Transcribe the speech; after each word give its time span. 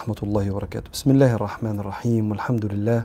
ورحمة 0.00 0.22
الله 0.22 0.50
وبركاته. 0.50 0.90
بسم 0.96 1.10
الله 1.10 1.34
الرحمن 1.34 1.76
الرحيم. 1.80 2.30
والحمد 2.30 2.64
لله. 2.72 3.04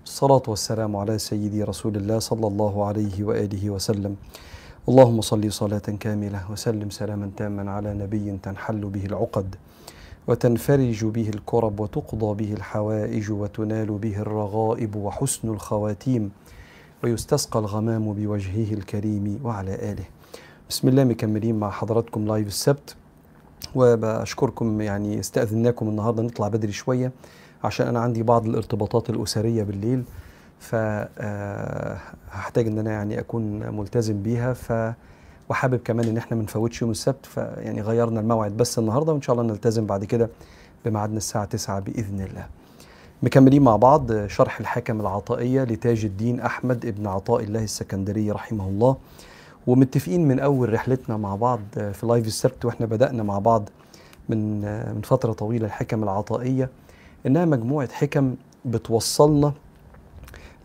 والصلاة 0.00 0.42
والسلام 0.46 0.96
على 0.96 1.18
سيدي 1.18 1.66
رسول 1.66 1.96
الله 1.96 2.18
صلى 2.18 2.46
الله 2.46 2.84
عليه 2.84 3.24
وآله 3.24 3.70
وسلم. 3.70 4.14
اللهم 4.88 5.20
صل 5.20 5.52
صلاة 5.52 5.82
كاملة 6.00 6.46
وسلم 6.52 6.90
سلاما 6.90 7.30
تاما 7.36 7.70
على 7.70 7.94
نبي 7.94 8.38
تنحل 8.42 8.80
به 8.94 9.04
العقد 9.10 9.54
وتنفرج 10.28 11.04
به 11.04 11.28
الكرب 11.28 11.80
وتقضى 11.80 12.30
به 12.44 12.52
الحوائج 12.52 13.30
وتنال 13.30 13.90
به 13.90 14.16
الرغائب 14.22 14.96
وحسن 14.96 15.48
الخواتيم 15.48 16.30
ويستسقى 17.02 17.58
الغمام 17.58 18.12
بوجهه 18.12 18.74
الكريم 18.74 19.40
وعلى 19.42 19.74
آله. 19.74 20.06
بسم 20.70 20.88
الله 20.88 21.04
مكملين 21.04 21.58
مع 21.58 21.70
حضراتكم 21.70 22.26
لايف 22.26 22.46
السبت. 22.46 22.99
وبشكركم 23.74 24.80
يعني 24.80 25.20
استأذناكم 25.20 25.88
النهارده 25.88 26.22
نطلع 26.22 26.48
بدري 26.48 26.72
شوية 26.72 27.12
عشان 27.64 27.86
أنا 27.86 28.00
عندي 28.00 28.22
بعض 28.22 28.46
الارتباطات 28.46 29.10
الأسرية 29.10 29.62
بالليل 29.62 30.02
فهحتاج 32.30 32.66
إن 32.66 32.78
أنا 32.78 32.90
يعني 32.90 33.18
أكون 33.20 33.76
ملتزم 33.76 34.22
بيها 34.22 34.52
ف 34.52 34.92
وحابب 35.48 35.80
كمان 35.84 36.08
إن 36.08 36.16
إحنا 36.16 36.36
ما 36.36 36.42
نفوتش 36.42 36.82
يوم 36.82 36.90
السبت 36.90 37.26
فيعني 37.26 37.82
غيرنا 37.82 38.20
الموعد 38.20 38.56
بس 38.56 38.78
النهارده 38.78 39.12
وإن 39.12 39.22
شاء 39.22 39.36
الله 39.40 39.52
نلتزم 39.52 39.86
بعد 39.86 40.04
كده 40.04 40.28
بميعادنا 40.84 41.16
الساعة 41.16 41.44
9 41.44 41.80
بإذن 41.80 42.20
الله. 42.20 42.46
مكملين 43.22 43.62
مع 43.62 43.76
بعض 43.76 44.26
شرح 44.26 44.60
الحكم 44.60 45.00
العطائية 45.00 45.64
لتاج 45.64 46.04
الدين 46.04 46.40
أحمد 46.40 46.86
ابن 46.86 47.06
عطاء 47.06 47.42
الله 47.44 47.64
السكندري 47.64 48.30
رحمه 48.30 48.68
الله 48.68 48.96
ومتفقين 49.66 50.28
من 50.28 50.40
أول 50.40 50.72
رحلتنا 50.72 51.16
مع 51.16 51.36
بعض 51.36 51.60
في 51.72 52.06
لايف 52.06 52.26
السبت 52.26 52.64
وإحنا 52.64 52.86
بدأنا 52.86 53.22
مع 53.22 53.38
بعض 53.38 53.68
من 54.28 54.60
من 54.94 55.00
فترة 55.04 55.32
طويلة 55.32 55.66
الحكم 55.66 56.02
العطائية 56.02 56.70
إنها 57.26 57.44
مجموعة 57.44 57.92
حكم 57.92 58.34
بتوصلنا 58.64 59.52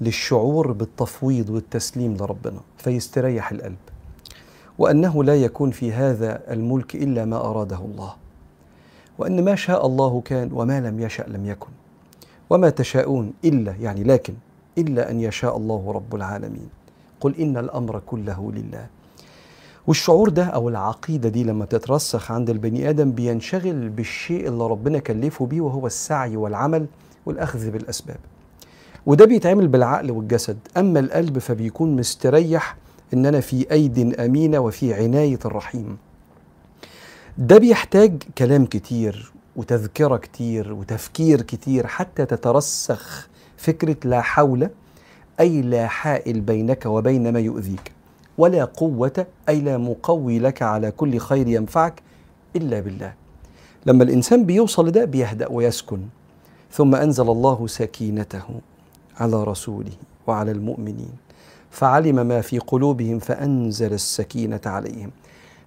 للشعور 0.02 0.72
بالتفويض 0.72 1.50
والتسليم 1.50 2.14
لربنا 2.14 2.60
فيستريح 2.78 3.52
القلب. 3.52 3.78
وأنه 4.78 5.24
لا 5.24 5.36
يكون 5.36 5.72
في 5.72 5.94
هذا 5.94 6.54
الملك 6.54 6.96
إلا 6.96 7.26
ما 7.26 7.38
أراده 7.38 7.80
الله. 7.80 8.14
وأن 9.18 9.46
ما 9.46 9.56
شاء 9.56 9.86
الله 9.86 10.22
كان 10.22 10.50
وما 10.54 10.82
لم 10.82 11.00
يشأ 11.00 11.24
لم 11.28 11.46
يكن. 11.46 11.70
وما 12.50 12.70
تشاءون 12.70 13.34
إلا 13.46 13.72
يعني 13.72 14.04
لكن 14.04 14.34
إلا 14.78 15.12
أن 15.12 15.20
يشاء 15.20 15.58
الله 15.58 15.92
رب 15.92 16.16
العالمين. 16.16 16.70
قل 17.26 17.36
إن 17.40 17.58
الأمر 17.58 18.02
كله 18.06 18.52
لله. 18.56 18.88
والشعور 19.88 20.30
ده 20.30 20.44
أو 20.46 20.70
العقيدة 20.70 21.30
دي 21.30 21.44
لما 21.44 21.66
تترسخ 21.66 22.32
عند 22.32 22.50
البني 22.50 22.90
آدم 22.90 23.12
بينشغل 23.12 23.90
بالشيء 23.90 24.48
اللي 24.48 24.64
ربنا 24.68 25.00
كلفه 25.00 25.46
بيه 25.46 25.62
وهو 25.62 25.88
السعي 25.88 26.38
والعمل 26.38 26.86
والأخذ 27.26 27.70
بالأسباب. 27.70 28.18
وده 29.06 29.26
بيتعمل 29.26 29.68
بالعقل 29.68 30.12
والجسد. 30.12 30.58
أما 30.78 31.00
القلب 31.00 31.40
فبيكون 31.40 31.96
مستريح 31.96 32.78
ان 33.14 33.26
أنا 33.26 33.40
في 33.40 33.72
أيد 33.72 34.20
أمينة 34.20 34.60
وفي 34.60 34.94
عناية 34.94 35.40
الرحيم. 35.46 35.98
ده 37.38 37.58
بيحتاج 37.58 38.24
كلام 38.38 38.66
كتير 38.66 39.32
وتذكرة 39.56 40.18
كتير 40.18 40.74
وتفكير 40.74 41.42
كتير 41.42 41.88
حتى 41.88 42.26
تترسخ 42.26 43.28
فكرة 43.58 43.96
لا 44.04 44.22
حول 44.22 44.70
أي 45.40 45.62
لا 45.62 45.88
حائل 45.88 46.42
بينك 46.42 46.86
وبين 46.86 47.34
ما 47.34 47.40
يؤذيك 47.40 47.92
ولا 48.38 48.66
قوة 48.66 49.26
أي 49.50 49.62
لا 49.62 49.78
مقوي 49.78 50.40
لك 50.40 50.62
على 50.62 50.92
كل 50.92 51.18
خير 51.18 51.48
ينفعك 51.48 52.02
إلا 52.56 52.80
بالله. 52.80 53.14
لما 53.86 54.04
الإنسان 54.04 54.46
بيوصل 54.46 54.88
لده 54.88 55.06
بيهدأ 55.06 55.48
ويسكن 55.52 56.00
ثم 56.72 56.96
أنزل 56.96 57.30
الله 57.30 57.68
سكينته 57.68 58.44
على 59.18 59.44
رسوله 59.44 59.92
وعلى 60.28 60.52
المؤمنين 60.52 61.14
فعلم 61.72 62.28
ما 62.28 62.42
في 62.42 62.60
قلوبهم 62.60 63.20
فأنزل 63.20 63.94
السكينة 63.94 64.62
عليهم. 64.66 65.12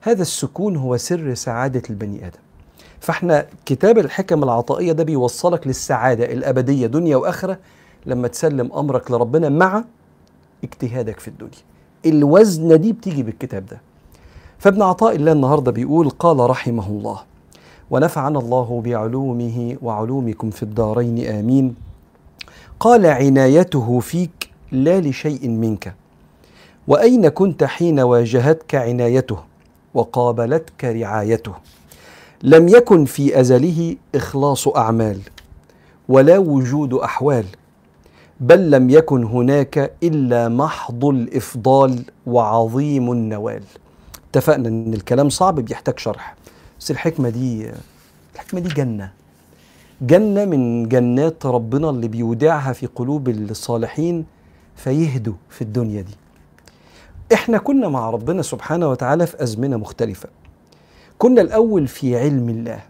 هذا 0.01 0.23
السكون 0.23 0.77
هو 0.77 0.97
سر 0.97 1.35
سعادة 1.35 1.83
البني 1.91 2.27
آدم. 2.27 2.39
فإحنا 3.01 3.47
كتاب 3.67 3.99
الحكم 3.99 4.43
العطائية 4.43 4.93
ده 4.93 5.05
بيوصلك 5.05 5.67
للسعادة 5.67 6.25
الأبدية 6.25 6.87
دنيا 6.87 7.17
وآخرة 7.17 7.59
لما 8.07 8.29
تسلم 8.29 8.73
أمرك 8.73 9.11
لربنا 9.11 9.49
مع 9.49 9.85
اجتهادك 10.65 11.21
في 11.21 11.29
الدنيا. 11.29 11.51
الوزنة 12.07 12.77
دي 12.77 12.93
بتيجي 12.93 13.23
بالكتاب 13.23 13.67
ده. 13.67 13.81
فابن 14.59 14.83
عطاء 14.83 15.17
الله 15.17 15.33
النهارده 15.33 15.73
بيقول 15.73 16.11
قال 16.11 16.51
رحمه 16.51 16.87
الله 16.87 17.21
ونفعنا 17.91 18.39
الله 18.39 18.83
بعلومه 18.85 19.77
وعلومكم 19.83 20.51
في 20.51 20.63
الدارين 20.63 21.27
آمين. 21.27 21.75
قال 22.81 23.07
عنايته 23.07 24.01
فيك 24.01 24.51
لا 24.73 25.01
لشيء 25.01 25.49
منك. 25.49 25.95
وأين 26.89 27.29
كنت 27.29 27.65
حين 27.65 28.01
واجهتك 28.01 28.75
عنايته؟ 28.75 29.39
وقابلتك 29.95 30.85
رعايته. 30.85 31.53
لم 32.43 32.69
يكن 32.69 33.05
في 33.05 33.41
أزله 33.41 33.97
إخلاص 34.15 34.69
أعمال 34.69 35.19
ولا 36.09 36.39
وجود 36.39 36.95
أحوال. 36.95 37.45
بل 38.41 38.71
لم 38.71 38.91
يكن 38.91 39.25
هناك 39.25 39.93
إلا 40.03 40.49
محض 40.49 41.05
الإفضال 41.05 42.03
وعظيم 42.27 43.13
النوال. 43.13 43.63
اتفقنا 44.31 44.69
إن 44.69 44.95
الكلام 44.95 45.29
صعب 45.29 45.61
بيحتاج 45.61 45.99
شرح. 45.99 46.35
بس 46.81 46.91
الحكمة 46.91 47.29
دي 47.29 47.71
الحكمة 48.35 48.61
دي 48.61 48.69
جنة. 48.69 49.13
جنة 50.03 50.45
من 50.45 50.89
جنات 50.89 51.47
ربنا 51.47 51.91
اللي 51.91 52.09
بيودعها 52.09 52.73
في 52.73 52.87
قلوب 52.87 53.29
الصالحين 53.29 54.25
فيهدوا 54.77 55.35
في 55.51 55.63
الدنيا 55.63 56.03
دي. 56.03 56.15
إحنا 57.33 57.59
كنا 57.59 57.89
مع 57.89 58.11
ربنا 58.11 58.43
سبحانه 58.43 58.91
وتعالى 58.91 59.27
في 59.27 59.43
أزمنة 59.43 59.77
مختلفة. 59.77 60.29
كنا 61.19 61.41
الأول 61.41 61.87
في 61.87 62.19
علم 62.19 62.49
الله. 62.49 62.81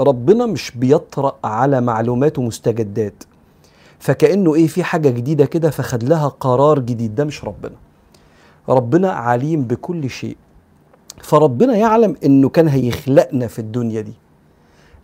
ربنا 0.00 0.46
مش 0.46 0.70
بيطرأ 0.76 1.36
على 1.44 1.80
معلومات 1.80 2.38
ومستجدات. 2.38 3.24
فكأنه 3.98 4.54
إيه 4.54 4.66
في 4.66 4.84
حاجة 4.84 5.08
جديدة 5.08 5.44
كده 5.44 5.70
فخد 5.70 6.02
لها 6.04 6.28
قرار 6.28 6.78
جديد. 6.78 7.14
ده 7.14 7.24
مش 7.24 7.44
ربنا. 7.44 7.74
ربنا 8.68 9.10
عليم 9.10 9.62
بكل 9.62 10.10
شيء. 10.10 10.36
فربنا 11.22 11.76
يعلم 11.76 12.16
إنه 12.24 12.48
كان 12.48 12.68
هيخلقنا 12.68 13.46
في 13.46 13.58
الدنيا 13.58 14.00
دي. 14.00 14.12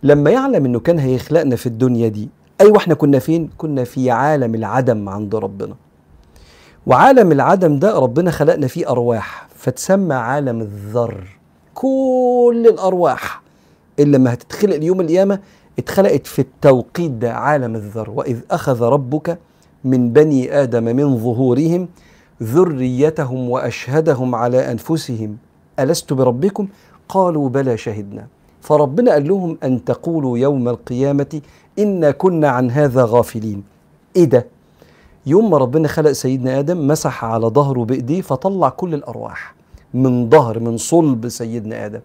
لما 0.03 0.29
يعلم 0.29 0.65
إنه 0.65 0.79
كان 0.79 0.99
هيخلقنا 0.99 1.55
في 1.55 1.65
الدنيا 1.65 2.07
دي 2.07 2.29
أيوه 2.61 2.77
إحنا 2.77 2.93
كنا 2.93 3.19
فين؟ 3.19 3.49
كنا 3.57 3.83
في 3.83 4.11
عالم 4.11 4.55
العدم 4.55 5.09
عند 5.09 5.35
ربنا. 5.35 5.75
وعالم 6.87 7.31
العدم 7.31 7.79
ده 7.79 7.99
ربنا 7.99 8.31
خلقنا 8.31 8.67
فيه 8.67 8.89
أرواح 8.89 9.47
فتسمى 9.55 10.13
عالم 10.15 10.61
الذر. 10.61 11.27
كل 11.73 12.65
الأرواح 12.69 13.41
اللي 13.99 14.17
لما 14.17 14.33
هتتخلق 14.33 14.75
اليوم 14.75 15.01
القيامة 15.01 15.39
اتخلقت 15.79 16.27
في 16.27 16.39
التوقيت 16.39 17.11
ده 17.11 17.33
عالم 17.33 17.75
الذر 17.75 18.09
وإذ 18.09 18.39
أخذ 18.51 18.81
ربك 18.83 19.37
من 19.83 20.13
بني 20.13 20.61
آدم 20.61 20.83
من 20.83 21.17
ظهورهم 21.17 21.87
ذريتهم 22.43 23.49
وأشهدهم 23.49 24.35
على 24.35 24.71
أنفسهم. 24.71 25.37
ألست 25.79 26.13
بربكم؟ 26.13 26.67
قالوا 27.09 27.49
بلى 27.49 27.77
شهدنا. 27.77 28.27
فربنا 28.61 29.11
قال 29.11 29.27
لهم 29.27 29.57
أن 29.63 29.85
تقولوا 29.85 30.37
يوم 30.37 30.69
القيامة 30.69 31.41
إنا 31.79 32.11
كنا 32.11 32.49
عن 32.49 32.71
هذا 32.71 33.05
غافلين. 33.05 33.63
إيه 34.15 34.25
ده؟ 34.25 34.45
يوم 35.25 35.49
ما 35.51 35.57
ربنا 35.57 35.87
خلق 35.87 36.11
سيدنا 36.11 36.59
آدم 36.59 36.87
مسح 36.87 37.25
على 37.25 37.47
ظهره 37.47 37.85
بإيديه 37.85 38.21
فطلع 38.21 38.69
كل 38.69 38.93
الأرواح 38.93 39.55
من 39.93 40.29
ظهر 40.29 40.59
من 40.59 40.77
صلب 40.77 41.29
سيدنا 41.29 41.85
آدم. 41.85 41.99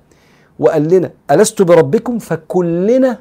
وقال 0.58 0.88
لنا 0.94 1.10
ألست 1.30 1.62
بربكم؟ 1.62 2.18
فكلنا 2.18 3.18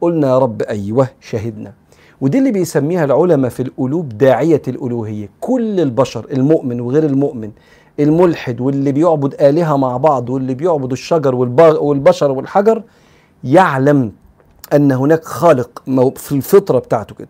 قلنا 0.00 0.28
يا 0.28 0.38
رب 0.38 0.62
أيوه 0.62 1.08
شهدنا. 1.20 1.72
ودي 2.20 2.38
اللي 2.38 2.50
بيسميها 2.50 3.04
العلماء 3.04 3.50
في 3.50 3.62
القلوب 3.62 4.08
داعية 4.08 4.62
الألوهية. 4.68 5.28
كل 5.40 5.80
البشر 5.80 6.26
المؤمن 6.32 6.80
وغير 6.80 7.04
المؤمن 7.04 7.50
الملحد 8.00 8.60
واللي 8.60 8.92
بيعبد 8.92 9.34
آلهة 9.42 9.76
مع 9.76 9.96
بعض 9.96 10.30
واللي 10.30 10.54
بيعبد 10.54 10.92
الشجر 10.92 11.34
والبشر 11.34 12.30
والحجر 12.30 12.82
يعلم 13.44 14.12
أن 14.74 14.92
هناك 14.92 15.24
خالق 15.24 15.82
في 16.16 16.32
الفطرة 16.32 16.78
بتاعته 16.78 17.14
كده. 17.14 17.28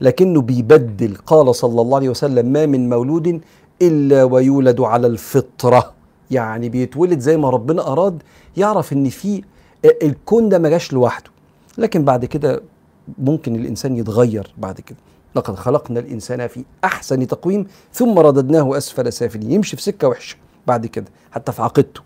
لكنه 0.00 0.40
بيبدل 0.40 1.16
قال 1.26 1.54
صلى 1.54 1.80
الله 1.80 1.96
عليه 1.96 2.08
وسلم 2.08 2.46
ما 2.46 2.66
من 2.66 2.88
مولود 2.88 3.40
إلا 3.82 4.24
ويولد 4.24 4.80
على 4.80 5.06
الفطرة. 5.06 5.92
يعني 6.30 6.68
بيتولد 6.68 7.18
زي 7.18 7.36
ما 7.36 7.50
ربنا 7.50 7.92
أراد 7.92 8.22
يعرف 8.56 8.92
إن 8.92 9.08
في 9.08 9.42
الكون 10.02 10.48
ده 10.48 10.58
ما 10.58 10.68
جاش 10.68 10.92
لوحده. 10.92 11.33
لكن 11.78 12.04
بعد 12.04 12.24
كده 12.24 12.62
ممكن 13.18 13.56
الإنسان 13.56 13.96
يتغير 13.96 14.54
بعد 14.58 14.80
كده. 14.80 14.98
لقد 15.36 15.54
خلقنا 15.54 16.00
الإنسان 16.00 16.46
في 16.46 16.64
أحسن 16.84 17.26
تقويم 17.26 17.66
ثم 17.92 18.18
رددناه 18.18 18.76
أسفل 18.76 19.12
سافلين 19.12 19.50
يمشي 19.52 19.76
في 19.76 19.82
سكة 19.82 20.08
وحشة 20.08 20.36
بعد 20.66 20.86
كده 20.86 21.06
حتى 21.32 21.52
في 21.52 21.62
عقيدته. 21.62 22.00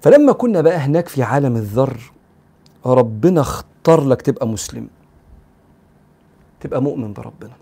فلما 0.00 0.32
كنا 0.32 0.60
بقى 0.60 0.76
هناك 0.76 1.08
في 1.08 1.22
عالم 1.22 1.56
الذر 1.56 2.12
ربنا 2.86 3.40
يختار 3.40 4.04
لك 4.04 4.22
تبقى 4.22 4.48
مسلم. 4.48 4.88
تبقى 6.60 6.82
مؤمن 6.82 7.12
بربنا. 7.12 7.52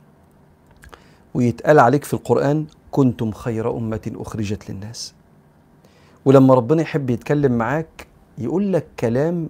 ويتقال 1.34 1.78
عليك 1.78 2.04
في 2.04 2.14
القرآن 2.14 2.66
كنتم 2.90 3.32
خير 3.32 3.76
أمة 3.76 4.12
أخرجت 4.14 4.70
للناس. 4.70 5.14
ولما 6.24 6.54
ربنا 6.54 6.82
يحب 6.82 7.10
يتكلم 7.10 7.52
معاك 7.52 8.06
يقول 8.38 8.72
لك 8.72 8.86
كلام 9.00 9.48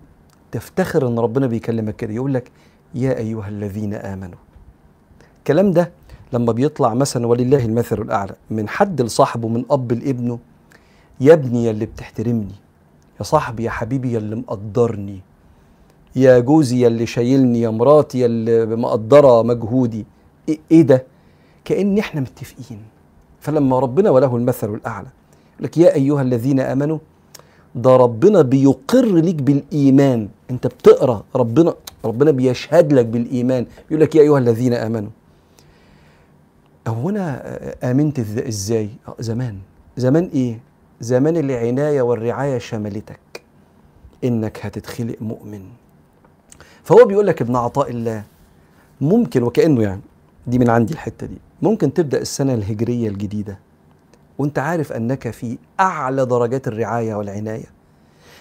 تفتخر 0.52 1.08
إن 1.08 1.18
ربنا 1.18 1.46
بيكلمك 1.46 1.96
كده 1.96 2.12
يقول 2.12 2.34
لك 2.34 2.50
يا 2.94 3.16
أيها 3.18 3.48
الذين 3.48 3.94
آمنوا. 3.94 4.38
الكلام 5.38 5.70
ده 5.72 5.90
لما 6.32 6.52
بيطلع 6.52 6.94
مثلا 6.94 7.26
ولله 7.26 7.64
المثل 7.64 8.02
الأعلى 8.02 8.34
من 8.50 8.68
حد 8.68 9.02
لصاحبه 9.02 9.48
من 9.48 9.64
أب 9.70 9.92
لابنه 9.92 10.38
يا 11.20 11.32
ابني 11.32 11.64
يا 11.64 11.70
اللي 11.70 11.86
بتحترمني 11.86 12.54
يا 13.18 13.24
صاحبي 13.24 13.62
يا 13.64 13.70
حبيبي 13.70 14.12
يا 14.12 14.18
اللي 14.18 14.36
مقدرني 14.36 15.20
يا 16.16 16.38
جوزي 16.38 16.80
يا 16.80 16.86
اللي 16.88 17.06
شايلني 17.06 17.60
يا 17.60 17.70
مراتي 17.70 18.18
يا 18.18 18.26
اللي 18.26 18.76
مقدرة 18.76 19.42
مجهودي. 19.42 20.06
إيه, 20.48 20.58
إيه 20.70 20.82
ده؟ 20.82 21.06
كأن 21.64 21.98
إحنا 21.98 22.20
متفقين. 22.20 22.82
فلما 23.40 23.78
ربنا 23.78 24.10
وله 24.10 24.36
المثل 24.36 24.74
الأعلى 24.74 25.08
لك 25.60 25.78
يا 25.78 25.94
أيها 25.94 26.22
الذين 26.22 26.60
آمنوا 26.60 26.98
ده 27.74 27.96
ربنا 27.96 28.42
بيقر 28.42 29.06
ليك 29.06 29.42
بالإيمان. 29.42 30.28
أنت 30.50 30.66
بتقرأ 30.66 31.24
ربنا 31.36 31.74
ربنا 32.04 32.30
بيشهد 32.30 32.92
لك 32.92 33.06
بالإيمان. 33.06 33.66
يقول 33.90 34.00
لك 34.02 34.14
يا 34.14 34.22
أيها 34.22 34.38
الذين 34.38 34.74
آمنوا 34.74 35.10
هو 36.88 37.10
أنا 37.10 37.42
امنت 37.84 38.20
إزاي؟ 38.20 38.88
زمان. 39.18 39.58
زمان 39.96 40.30
إيه؟ 40.34 40.58
زمان 41.00 41.36
العناية 41.36 42.02
والرعاية 42.02 42.58
شملتك. 42.58 43.42
إنك 44.24 44.58
هتتخلق 44.66 45.16
مؤمن. 45.20 45.62
فهو 46.84 47.04
بيقول 47.04 47.26
لك 47.26 47.42
ابن 47.42 47.56
عطاء 47.56 47.90
الله 47.90 48.22
ممكن 49.00 49.42
وكأنه 49.42 49.82
يعني 49.82 50.00
دي 50.46 50.58
من 50.58 50.70
عندي 50.70 50.92
الحتة 50.92 51.26
دي 51.26 51.38
ممكن 51.62 51.94
تبدأ 51.94 52.20
السنة 52.20 52.54
الهجرية 52.54 53.08
الجديدة. 53.08 53.58
وانت 54.42 54.58
عارف 54.58 54.92
انك 54.92 55.30
في 55.30 55.58
اعلى 55.80 56.26
درجات 56.26 56.68
الرعاية 56.68 57.14
والعناية. 57.14 57.66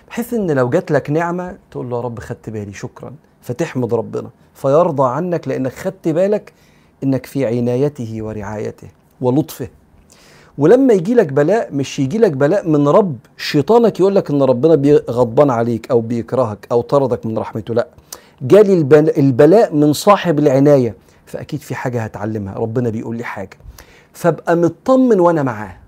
بحيث 0.08 0.34
ان 0.34 0.52
لو 0.52 0.70
جات 0.70 0.92
لك 0.92 1.10
نعمة 1.10 1.58
تقول 1.72 1.90
له 1.90 1.98
يا 1.98 2.02
رب 2.02 2.20
خدت 2.20 2.50
بالي 2.50 2.74
شكرا. 2.74 3.14
فتحمد 3.42 3.94
ربنا. 3.94 4.30
فيرضى 4.54 5.04
عنك 5.10 5.48
لانك 5.48 5.72
خدت 5.72 6.08
بالك 6.08 6.54
انك 7.04 7.26
في 7.26 7.46
عنايته 7.46 8.18
ورعايته 8.22 8.88
ولطفه. 9.22 9.68
ولما 10.58 10.94
يجي 10.94 11.14
لك 11.14 11.34
بلاء 11.34 11.74
مش 11.74 12.00
يجي 12.00 12.18
لك 12.18 12.32
بلاء 12.32 12.68
من 12.70 12.88
رب 12.88 13.16
شيطانك 13.38 14.00
يقول 14.00 14.16
لك 14.16 14.30
ان 14.30 14.44
ربنا 14.44 15.02
غضبان 15.10 15.50
عليك 15.50 15.92
أو 15.92 16.02
بيكرهك 16.02 16.68
أو 16.72 16.82
طردك 16.82 17.26
من 17.26 17.38
رحمته. 17.38 17.74
لا. 17.74 17.88
جالي 18.42 18.74
البلاء 19.18 19.76
من 19.76 19.94
صاحب 19.94 20.40
العناية. 20.40 20.96
فأكيد 21.26 21.60
في 21.60 21.76
حاجة 21.76 22.04
هتعلمها. 22.04 22.54
ربنا 22.56 22.90
بيقول 22.90 23.18
لي 23.18 23.24
حاجة. 23.24 23.58
فابقى 24.14 24.56
مطمن 24.56 25.20
وأنا 25.20 25.44
معاه. 25.44 25.81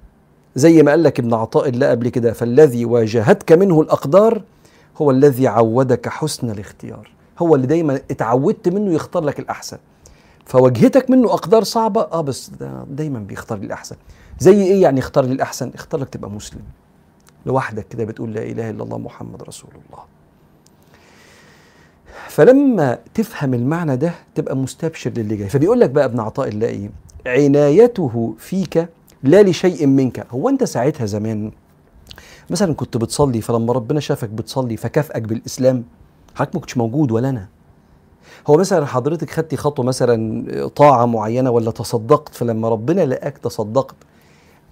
زي 0.55 0.83
ما 0.83 0.91
قال 0.91 1.03
لك 1.03 1.19
ابن 1.19 1.33
عطاء 1.33 1.69
الله 1.69 1.89
قبل 1.91 2.09
كده 2.09 2.33
فالذي 2.33 2.85
واجهتك 2.85 3.51
منه 3.51 3.81
الأقدار 3.81 4.41
هو 4.97 5.11
الذي 5.11 5.47
عودك 5.47 6.07
حسن 6.09 6.50
الاختيار 6.50 7.09
هو 7.39 7.55
اللي 7.55 7.67
دايما 7.67 8.00
اتعودت 8.11 8.69
منه 8.69 8.94
يختار 8.94 9.23
لك 9.23 9.39
الأحسن. 9.39 9.77
فواجهتك 10.45 11.09
منه 11.09 11.33
أقدار 11.33 11.63
صعبة 11.63 12.01
آه 12.01 12.21
بس 12.21 12.51
دايما 12.89 13.19
بيختار 13.19 13.57
لي 13.57 13.65
الأحسن. 13.65 13.95
زي 14.39 14.63
إيه 14.63 14.81
يعني 14.81 15.00
اختار 15.00 15.25
لي 15.25 15.33
الأحسن؟ 15.33 15.71
اختار 15.75 16.01
لك 16.01 16.09
تبقى 16.09 16.29
مسلم. 16.29 16.61
لوحدك 17.45 17.88
كده 17.88 18.03
بتقول 18.03 18.33
لا 18.33 18.44
إله 18.44 18.69
إلا 18.69 18.83
الله 18.83 18.97
محمد 18.97 19.44
رسول 19.44 19.69
الله. 19.73 20.03
فلما 22.27 22.97
تفهم 23.13 23.53
المعنى 23.53 23.97
ده 23.97 24.13
تبقى 24.35 24.55
مستبشر 24.57 25.11
للي 25.11 25.35
جاي. 25.35 25.50
فبيقول 25.50 25.79
لك 25.79 25.89
بقى 25.89 26.05
ابن 26.05 26.19
عطاء 26.19 26.47
الله 26.47 26.67
إيه؟ 26.67 26.89
عنايته 27.25 28.35
فيك 28.39 28.88
لا 29.24 29.44
لشيء 29.44 29.88
منك. 29.88 30.28
هو 30.31 30.50
أنت 30.50 30.64
ساعتها 30.64 31.06
زمان 31.06 31.52
مثلا 32.50 32.74
كنت 32.74 32.98
بتصلي 32.98 33.42
فلما 33.42 33.74
ربنا 33.74 34.00
شافك 34.00 34.30
بتصلي 34.30 34.78
فكافئك 34.78 35.22
بالإسلام 35.22 35.84
حضرتك 36.36 36.56
ما 36.56 36.62
كنتش 36.62 36.78
موجود 36.78 37.12
ولا 37.12 37.30
أنا. 37.30 37.48
هو 38.48 38.58
مثلا 38.58 38.86
حضرتك 38.86 39.30
خدتي 39.30 39.58
خطوة 39.58 39.86
مثلا 39.86 40.68
طاعة 40.68 41.06
معينة 41.06 41.52
ولا 41.52 41.72
تصدقت 41.72 42.36
فلما 42.36 42.70
ربنا 42.70 43.06
لقاك 43.06 43.38
تصدقت 43.38 43.96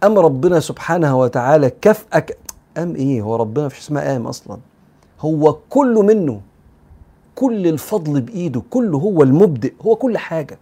أم 0.04 0.20
ربنا 0.20 0.60
سبحانه 0.60 1.20
وتعالى 1.20 1.70
كافئك؟ 1.70 2.38
أم 2.78 2.96
إيه؟ 2.96 3.22
هو 3.22 3.36
ربنا 3.36 3.66
مفيش 3.66 3.80
اسمها 3.80 4.04
قام 4.04 4.28
أصلا. 4.28 4.58
هو 5.20 5.58
كله 5.70 6.02
منه 6.02 6.42
كل 7.36 7.68
الفضل 7.68 8.22
بإيده 8.22 8.62
كله 8.70 8.98
هو 8.98 9.24
المبدئ 9.24 9.74
هو 9.86 9.96
كل 9.96 10.18
حاجة. 10.18 10.60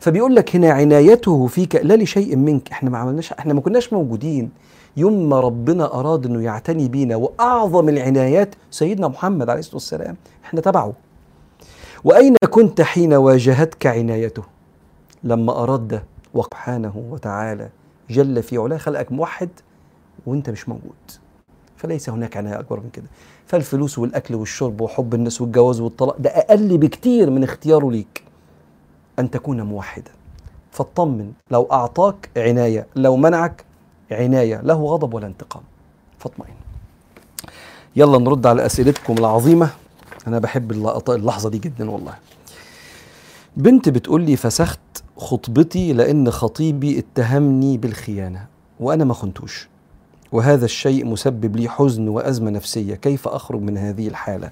فبيقول 0.00 0.34
لك 0.34 0.56
هنا 0.56 0.70
عنايته 0.70 1.46
فيك 1.46 1.74
لا 1.76 1.94
لشيء 1.94 2.36
منك. 2.36 2.70
إحنا 2.70 2.90
ما 2.90 2.98
عملناش 2.98 3.32
إحنا 3.32 3.54
ما 3.54 3.60
كناش 3.60 3.92
موجودين. 3.92 4.50
يوم 4.96 5.28
ما 5.28 5.40
ربنا 5.40 5.94
أراد 6.00 6.26
إنه 6.26 6.42
يعتني 6.42 6.88
بينا 6.88 7.16
وأعظم 7.16 7.88
العنايات 7.88 8.54
سيدنا 8.70 9.08
محمد 9.08 9.48
عليه 9.50 9.60
الصلاة 9.60 9.74
والسلام 9.74 10.16
إحنا 10.44 10.60
تبعه. 10.60 10.92
وأين 12.04 12.34
كنت 12.50 12.80
حين 12.80 13.14
واجهتك 13.14 13.86
عنايته؟ 13.86 14.42
لما 15.24 15.62
اراد 15.62 15.88
ده 15.88 16.04
سبحانه 16.34 16.92
وتعالى 17.10 17.68
جل 18.10 18.42
في 18.42 18.58
علاه 18.58 18.76
خلقك 18.76 19.12
موحد 19.12 19.48
وأنت 20.26 20.50
مش 20.50 20.68
موجود. 20.68 20.94
فليس 21.76 22.10
هناك 22.10 22.36
عناية 22.36 22.60
أكبر 22.60 22.80
من 22.80 22.90
كده. 22.90 23.06
فالفلوس 23.46 23.98
والأكل 23.98 24.34
والشرب 24.34 24.80
وحب 24.80 25.14
الناس 25.14 25.40
والجواز 25.40 25.80
والطلاق 25.80 26.16
ده 26.18 26.30
أقل 26.30 26.78
بكتير 26.78 27.30
من 27.30 27.44
اختياره 27.44 27.90
ليك. 27.90 28.22
أن 29.18 29.30
تكون 29.30 29.62
موحدا. 29.62 30.10
فاطمن 30.72 31.32
لو 31.50 31.68
أعطاك 31.72 32.30
عناية 32.36 32.86
لو 32.96 33.16
منعك 33.16 33.64
عناية 34.10 34.60
له 34.60 34.84
غضب 34.84 35.14
ولا 35.14 35.26
انتقام. 35.26 35.62
فاطمئن. 36.18 36.54
يلا 37.96 38.18
نرد 38.18 38.46
على 38.46 38.66
أسئلتكم 38.66 39.14
العظيمة. 39.18 39.70
أنا 40.26 40.38
بحب 40.38 40.72
اللحظة 41.08 41.50
دي 41.50 41.58
جدا 41.58 41.90
والله. 41.90 42.14
بنت 43.56 43.88
بتقول 43.88 44.22
لي 44.22 44.36
فسخت 44.36 44.80
خطبتي 45.16 45.92
لأن 45.92 46.30
خطيبي 46.30 46.98
اتهمني 46.98 47.78
بالخيانة 47.78 48.46
وأنا 48.80 49.04
ما 49.04 49.14
خنتوش. 49.14 49.68
وهذا 50.32 50.64
الشيء 50.64 51.06
مسبب 51.06 51.56
لي 51.56 51.68
حزن 51.68 52.08
وأزمة 52.08 52.50
نفسية. 52.50 52.94
كيف 52.94 53.28
أخرج 53.28 53.60
من 53.60 53.78
هذه 53.78 54.08
الحالة؟ 54.08 54.50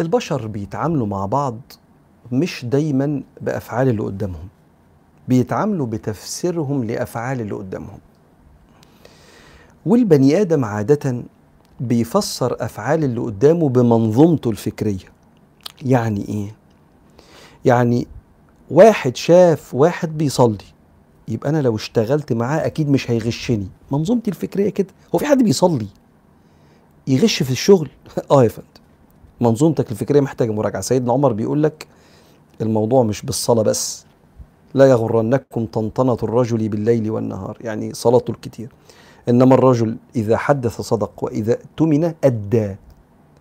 البشر 0.00 0.46
بيتعاملوا 0.46 1.06
مع 1.06 1.26
بعض 1.26 1.58
مش 2.32 2.64
دايما 2.64 3.22
بأفعال 3.40 3.88
اللي 3.88 4.02
قدامهم. 4.02 4.48
بيتعاملوا 5.28 5.86
بتفسيرهم 5.86 6.84
لأفعال 6.84 7.40
اللي 7.40 7.54
قدامهم. 7.54 7.98
والبني 9.86 10.40
آدم 10.40 10.64
عادة 10.64 11.22
بيفسر 11.80 12.56
أفعال 12.60 13.04
اللي 13.04 13.20
قدامه 13.20 13.68
بمنظومته 13.68 14.50
الفكرية. 14.50 15.12
يعني 15.82 16.28
إيه؟ 16.28 16.54
يعني 17.64 18.06
واحد 18.70 19.16
شاف 19.16 19.74
واحد 19.74 20.18
بيصلي 20.18 20.58
يبقى 21.28 21.50
أنا 21.50 21.62
لو 21.62 21.76
اشتغلت 21.76 22.32
معاه 22.32 22.66
أكيد 22.66 22.88
مش 22.90 23.10
هيغشني. 23.10 23.68
منظومتي 23.92 24.30
الفكرية 24.30 24.70
كده. 24.70 24.88
هو 25.14 25.18
في 25.18 25.26
حد 25.26 25.42
بيصلي؟ 25.42 25.86
يغش 27.06 27.42
في 27.42 27.50
الشغل؟ 27.50 27.88
آه 28.30 28.44
يا 28.44 28.48
فندم. 28.48 28.68
منظومتك 29.40 29.90
الفكرية 29.90 30.20
محتاجة 30.20 30.50
مراجعة. 30.52 30.82
سيدنا 30.82 31.12
عمر 31.12 31.32
بيقول 31.32 31.62
لك 31.62 31.86
الموضوع 32.60 33.02
مش 33.02 33.22
بالصلاة 33.22 33.62
بس 33.62 34.04
لا 34.74 34.86
يغرنكم 34.86 35.66
طنطنة 35.66 36.16
الرجل 36.22 36.68
بالليل 36.68 37.10
والنهار 37.10 37.58
يعني 37.60 37.94
صلاته 37.94 38.30
الكتير. 38.30 38.68
إنما 39.28 39.54
الرجل 39.54 39.96
إذا 40.16 40.36
حدث 40.36 40.80
صدق 40.80 41.24
وإذا 41.24 41.52
اؤتمن 41.52 42.12
أدى. 42.24 42.76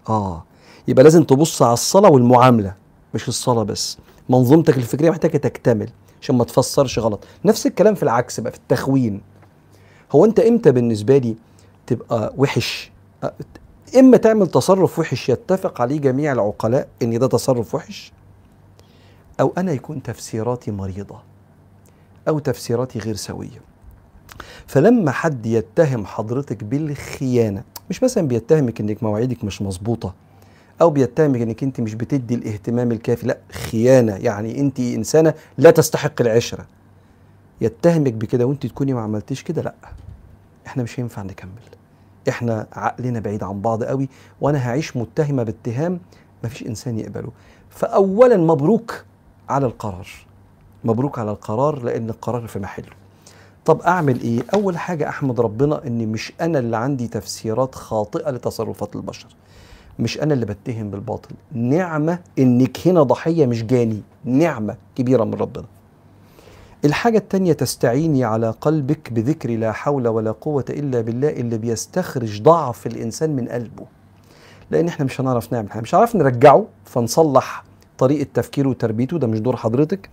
آه 0.10 0.44
يبقى 0.88 1.04
لازم 1.04 1.24
تبص 1.24 1.62
على 1.62 1.74
الصلاة 1.74 2.10
والمعاملة 2.10 2.74
مش 3.14 3.28
الصلاة 3.28 3.64
بس. 3.64 3.98
منظومتك 4.30 4.78
الفكرية 4.78 5.10
محتاجة 5.10 5.38
تكتمل 5.38 5.90
عشان 6.22 6.36
ما 6.36 6.44
تفسرش 6.44 7.00
غلط. 7.00 7.24
نفس 7.46 7.68
الكلام 7.68 7.96
في 7.96 8.04
العكس 8.04 8.40
بقى 8.40 8.52
في 8.52 8.58
التخوين. 8.58 9.22
هو 10.12 10.26
أنت 10.26 10.40
إمتى 10.40 10.72
بالنسبة 10.72 11.18
لي 11.18 11.36
تبقى 11.88 12.34
وحش؟ 12.38 12.92
إما 13.96 14.18
تعمل 14.18 14.48
تصرف 14.48 15.00
وحش 15.00 15.30
يتفق 15.30 15.82
عليه 15.82 16.00
جميع 16.00 16.32
العقلاء 16.32 16.88
إن 17.02 17.20
ده 17.20 17.28
تصرف 17.28 17.76
وحش 17.76 18.12
أو 19.40 19.54
أنا 19.58 19.72
يكون 19.72 20.04
تفسيراتي 20.04 20.72
مريضة 20.72 21.20
أو 22.28 22.40
تفسيراتي 22.40 23.00
غير 23.00 23.16
سوية. 23.16 23.62
فلما 24.68 25.12
حد 25.12 25.46
يتهم 25.46 26.06
حضرتك 26.06 26.64
بالخيانة 26.64 27.64
مش 27.90 28.04
مثلا 28.04 28.28
بيتهمك 28.28 28.80
إنك 28.80 29.04
مواعيدك 29.04 29.44
مش 29.44 29.62
مظبوطة 29.62 30.14
أو 30.82 30.90
بيتهمك 30.90 31.42
إنك 31.42 31.64
أنت 31.64 31.80
مش 31.80 31.94
بتدي 31.94 32.36
الاهتمام 32.36 32.92
الكافي 32.92 33.28
لأ 33.28 33.38
خيانة. 33.52 34.16
يعني 34.16 34.60
أنت 34.60 34.80
إنسانة 34.80 35.34
لا 35.58 35.72
تستحق 35.72 36.22
العشرة. 36.22 36.66
يتهمك 37.62 38.14
بكده 38.14 38.46
وأنت 38.46 38.66
تكوني 38.66 38.94
ما 38.94 39.02
عملتيش 39.02 39.44
كده 39.44 39.62
لأ 39.62 39.74
إحنا 40.68 40.84
مش 40.84 41.00
هينفع 41.00 41.22
نكمل. 41.22 41.77
إحنا 42.30 42.68
عقلنا 42.74 43.20
بعيد 43.20 43.44
عن 43.44 43.62
بعض 43.62 43.84
قوي 43.84 44.10
وأنا 44.42 44.70
هعيش 44.70 44.98
متهمة 44.98 45.44
باتهام 45.44 46.00
مفيش 46.44 46.68
إنسان 46.68 47.00
يقبله. 47.00 47.30
فاولا 47.70 48.38
مبروك 48.38 49.04
على 49.50 49.66
القرار 49.66 50.08
مبروك 50.84 51.20
على 51.20 51.32
القرار 51.32 51.84
لأن 51.84 52.10
القرار 52.10 52.48
في 52.48 52.60
محله. 52.60 52.88
طب 53.66 53.82
أعمل 53.82 54.22
إيه؟ 54.22 54.40
أول 54.54 54.78
حاجة 54.78 55.10
أحمد 55.10 55.40
ربنا 55.40 55.88
إن 55.88 56.08
مش 56.08 56.34
أنا 56.42 56.60
اللي 56.60 56.78
عندي 56.78 57.08
تفسيرات 57.08 57.76
خاطئة 57.76 58.30
لتصرفات 58.32 58.96
البشر 58.96 59.28
مش 60.00 60.22
أنا 60.22 60.34
اللي 60.34 60.46
بتهم 60.46 60.92
بالباطل. 60.92 61.30
نعمة 61.52 62.20
إنك 62.40 62.88
هنا 62.88 63.04
ضحية 63.04 63.46
مش 63.46 63.64
جاني 63.64 64.02
نعمة 64.26 64.76
كبيرة 64.96 65.24
من 65.24 65.34
ربنا. 65.34 65.66
الحاجة 66.86 67.18
التانية 67.18 67.54
تستعيني 67.54 68.24
على 68.24 68.50
قلبك 68.50 69.14
بذكر 69.14 69.50
لا 69.50 69.72
حول 69.72 70.08
ولا 70.08 70.32
قوة 70.32 70.66
إلا 70.70 71.02
بالله 71.02 71.30
اللي 71.30 71.58
بيستخرج 71.58 72.42
ضعف 72.42 72.88
الإنسان 72.88 73.36
من 73.36 73.48
قلبه. 73.48 73.86
لأن 74.72 74.88
إحنا 74.88 75.06
مش 75.06 75.22
هنعرف 75.22 75.54
نعمل 75.54 75.72
حاجة. 75.72 75.82
مش 75.82 75.96
هنعرف 75.96 76.16
نرجعه 76.16 76.66
فنصلح 76.86 77.64
طريقة 77.98 78.28
تفكيره 78.34 78.70
وتربيته. 78.70 79.20
ده 79.20 79.28
مش 79.28 79.40
دور 79.40 79.56
حضرتك. 79.56 80.10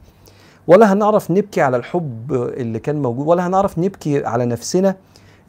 ولا 0.67 0.93
هنعرف 0.93 1.31
نبكي 1.31 1.61
على 1.61 1.77
الحب 1.77 2.33
اللي 2.33 2.79
كان 2.79 3.03
موجود. 3.03 3.27
ولا 3.27 3.47
هنعرف 3.47 3.79
نبكي 3.79 4.27
على 4.27 4.47
نفسنا. 4.47 4.97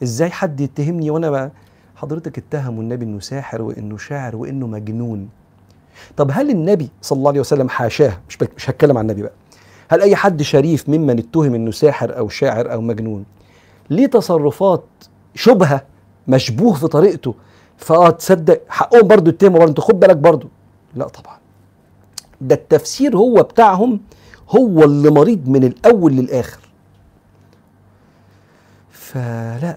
إزاي 0.02 0.30
حد 0.30 0.60
يتهمني 0.60 1.10
وأنا 1.10 1.30
بقى 1.30 1.50
حضرتك 1.96 2.38
اتهموا 2.38 2.82
النبي 2.82 3.04
إنه 3.04 3.20
ساحر 3.20 3.62
وإنه 3.62 3.96
شاعر 3.98 4.36
وإنه 4.36 4.66
مجنون. 4.66 5.28
طب 6.16 6.30
هل 6.32 6.50
النبي 6.50 6.88
صلى 7.02 7.16
الله 7.16 7.30
عليه 7.30 7.40
وسلم 7.40 7.68
حاشاه؟ 7.68 8.18
مش 8.28 8.38
مش 8.56 8.70
هتكلم 8.70 8.98
عن 8.98 9.04
النبي 9.04 9.22
بقى. 9.22 9.32
هل 9.88 10.00
أي 10.02 10.16
حد 10.16 10.42
شريف 10.42 10.88
ممن 10.88 11.18
اتهم 11.18 11.54
إنه 11.54 11.70
ساحر 11.70 12.18
أو 12.18 12.28
شاعر 12.28 12.72
أو 12.72 12.80
مجنون؟ 12.80 13.24
ليه 13.90 14.06
تصرفات 14.06 14.84
شبهة 15.34 15.84
مشبوه 16.28 16.74
في 16.74 16.88
طريقته؟ 16.88 17.34
فآه 17.76 18.10
تصدق 18.10 18.62
حقهم 18.68 19.08
برضه 19.08 19.28
يتهموا 19.28 19.58
برضه. 19.58 19.70
أنت 19.70 19.80
خد 19.80 20.00
بالك 20.00 20.16
برضه. 20.16 20.48
لا 20.94 21.08
طبعا. 21.08 21.38
ده 22.40 22.54
التفسير 22.54 23.16
هو 23.16 23.42
بتاعهم 23.42 24.00
هو 24.50 24.84
اللي 24.84 25.10
مريض 25.10 25.48
من 25.48 25.64
الأول 25.64 26.12
للآخر. 26.12 26.60
فلا 28.90 29.76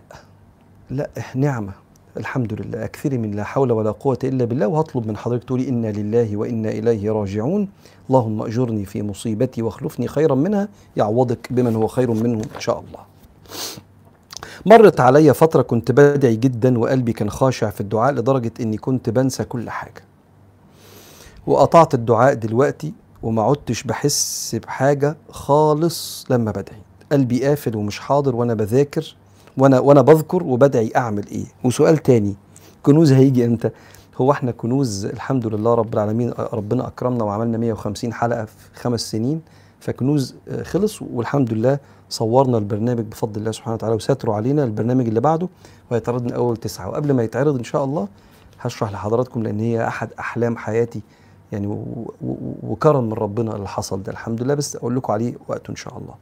لا 0.89 1.09
نعمة. 1.35 1.73
الحمد 2.17 2.53
لله 2.53 2.85
اكثري 2.85 3.17
من 3.17 3.31
لا 3.31 3.43
حول 3.43 3.71
ولا 3.71 3.91
قوة 3.91 4.19
إلا 4.23 4.45
بالله. 4.45 4.67
وهطلب 4.67 5.07
من 5.07 5.17
حضرتك 5.17 5.43
تقولي 5.43 5.69
إنا 5.69 5.87
لله 5.87 6.37
وإنا 6.37 6.69
إليه 6.69 7.11
راجعون. 7.11 7.69
اللهم 8.09 8.41
أجرني 8.41 8.85
في 8.85 9.01
مصيبتي 9.01 9.61
واخلفني 9.61 10.07
خيرا 10.07 10.35
منها. 10.35 10.67
يعوضك 10.97 11.47
بمن 11.53 11.75
هو 11.75 11.87
خير 11.87 12.11
منه 12.11 12.41
إن 12.55 12.59
شاء 12.59 12.79
الله. 12.79 12.99
مرت 14.65 14.99
علي 14.99 15.33
فترة 15.33 15.61
كنت 15.61 15.91
بدعي 15.91 16.35
جدا 16.35 16.79
وقلبي 16.79 17.13
كان 17.13 17.29
خاشع 17.29 17.69
في 17.69 17.81
الدعاء 17.81 18.13
لدرجة 18.13 18.51
إني 18.59 18.77
كنت 18.77 19.09
بنسى 19.09 19.43
كل 19.43 19.69
حاجة. 19.69 20.03
وقطعت 21.47 21.93
الدعاء 21.93 22.33
دلوقتي 22.33 22.93
وما 23.23 23.41
عدتش 23.41 23.83
بحس 23.83 24.55
بحاجة 24.55 25.17
خالص 25.29 26.25
لما 26.29 26.51
بدعي. 26.51 26.81
قلبي 27.11 27.45
قافل 27.45 27.75
ومش 27.75 27.99
حاضر 27.99 28.35
وأنا 28.35 28.53
بذاكر. 28.53 29.15
وأنا 29.57 29.79
وأنا 29.79 30.01
بذكر 30.01 30.43
وبدعي 30.43 30.91
أعمل 30.95 31.27
إيه. 31.27 31.45
وسؤال 31.63 31.97
تاني 31.97 32.35
كنوز 32.83 33.11
هيجي 33.11 33.45
إمتى؟ 33.45 33.69
هو 34.17 34.31
إحنا 34.31 34.51
كنوز 34.51 35.05
الحمد 35.05 35.47
لله 35.47 35.73
رب 35.73 35.93
العالمين 35.93 36.33
ربنا 36.53 36.87
أكرمنا 36.87 37.23
وعملنا 37.23 37.57
150 37.57 38.13
حلقة 38.13 38.45
في 38.45 38.53
خمس 38.73 39.11
سنين 39.11 39.41
فكنوز 39.79 40.35
خلص 40.63 41.01
والحمد 41.01 41.53
لله 41.53 41.79
صورنا 42.09 42.57
البرنامج 42.57 42.99
بفضل 43.05 43.39
الله 43.39 43.51
سبحانه 43.51 43.73
وتعالى 43.75 43.95
وساتروا 43.95 44.35
علينا 44.35 44.63
البرنامج 44.63 45.07
اللي 45.07 45.19
بعده 45.19 45.49
وهيتعرض 45.91 46.23
من 46.23 46.31
أول 46.33 46.57
تسعة. 46.57 46.89
وقبل 46.89 47.11
ما 47.13 47.23
يتعرض 47.23 47.55
إن 47.57 47.63
شاء 47.63 47.83
الله 47.83 48.07
هشرح 48.61 48.91
لحضراتكم 48.91 49.43
لأن 49.43 49.59
هي 49.59 49.87
أحد 49.87 50.09
أحلام 50.19 50.57
حياتي 50.57 51.01
يعني 51.51 51.83
وكرم 52.63 53.03
من 53.03 53.13
ربنا 53.13 53.55
اللي 53.55 53.67
حصل 53.67 54.03
ده. 54.03 54.11
الحمد 54.11 54.43
لله 54.43 54.53
بس 54.53 54.75
أقول 54.75 54.95
لكم 54.95 55.13
عليه 55.13 55.33
وقته 55.47 55.71
إن 55.71 55.75
شاء 55.75 55.97
الله. 55.97 56.13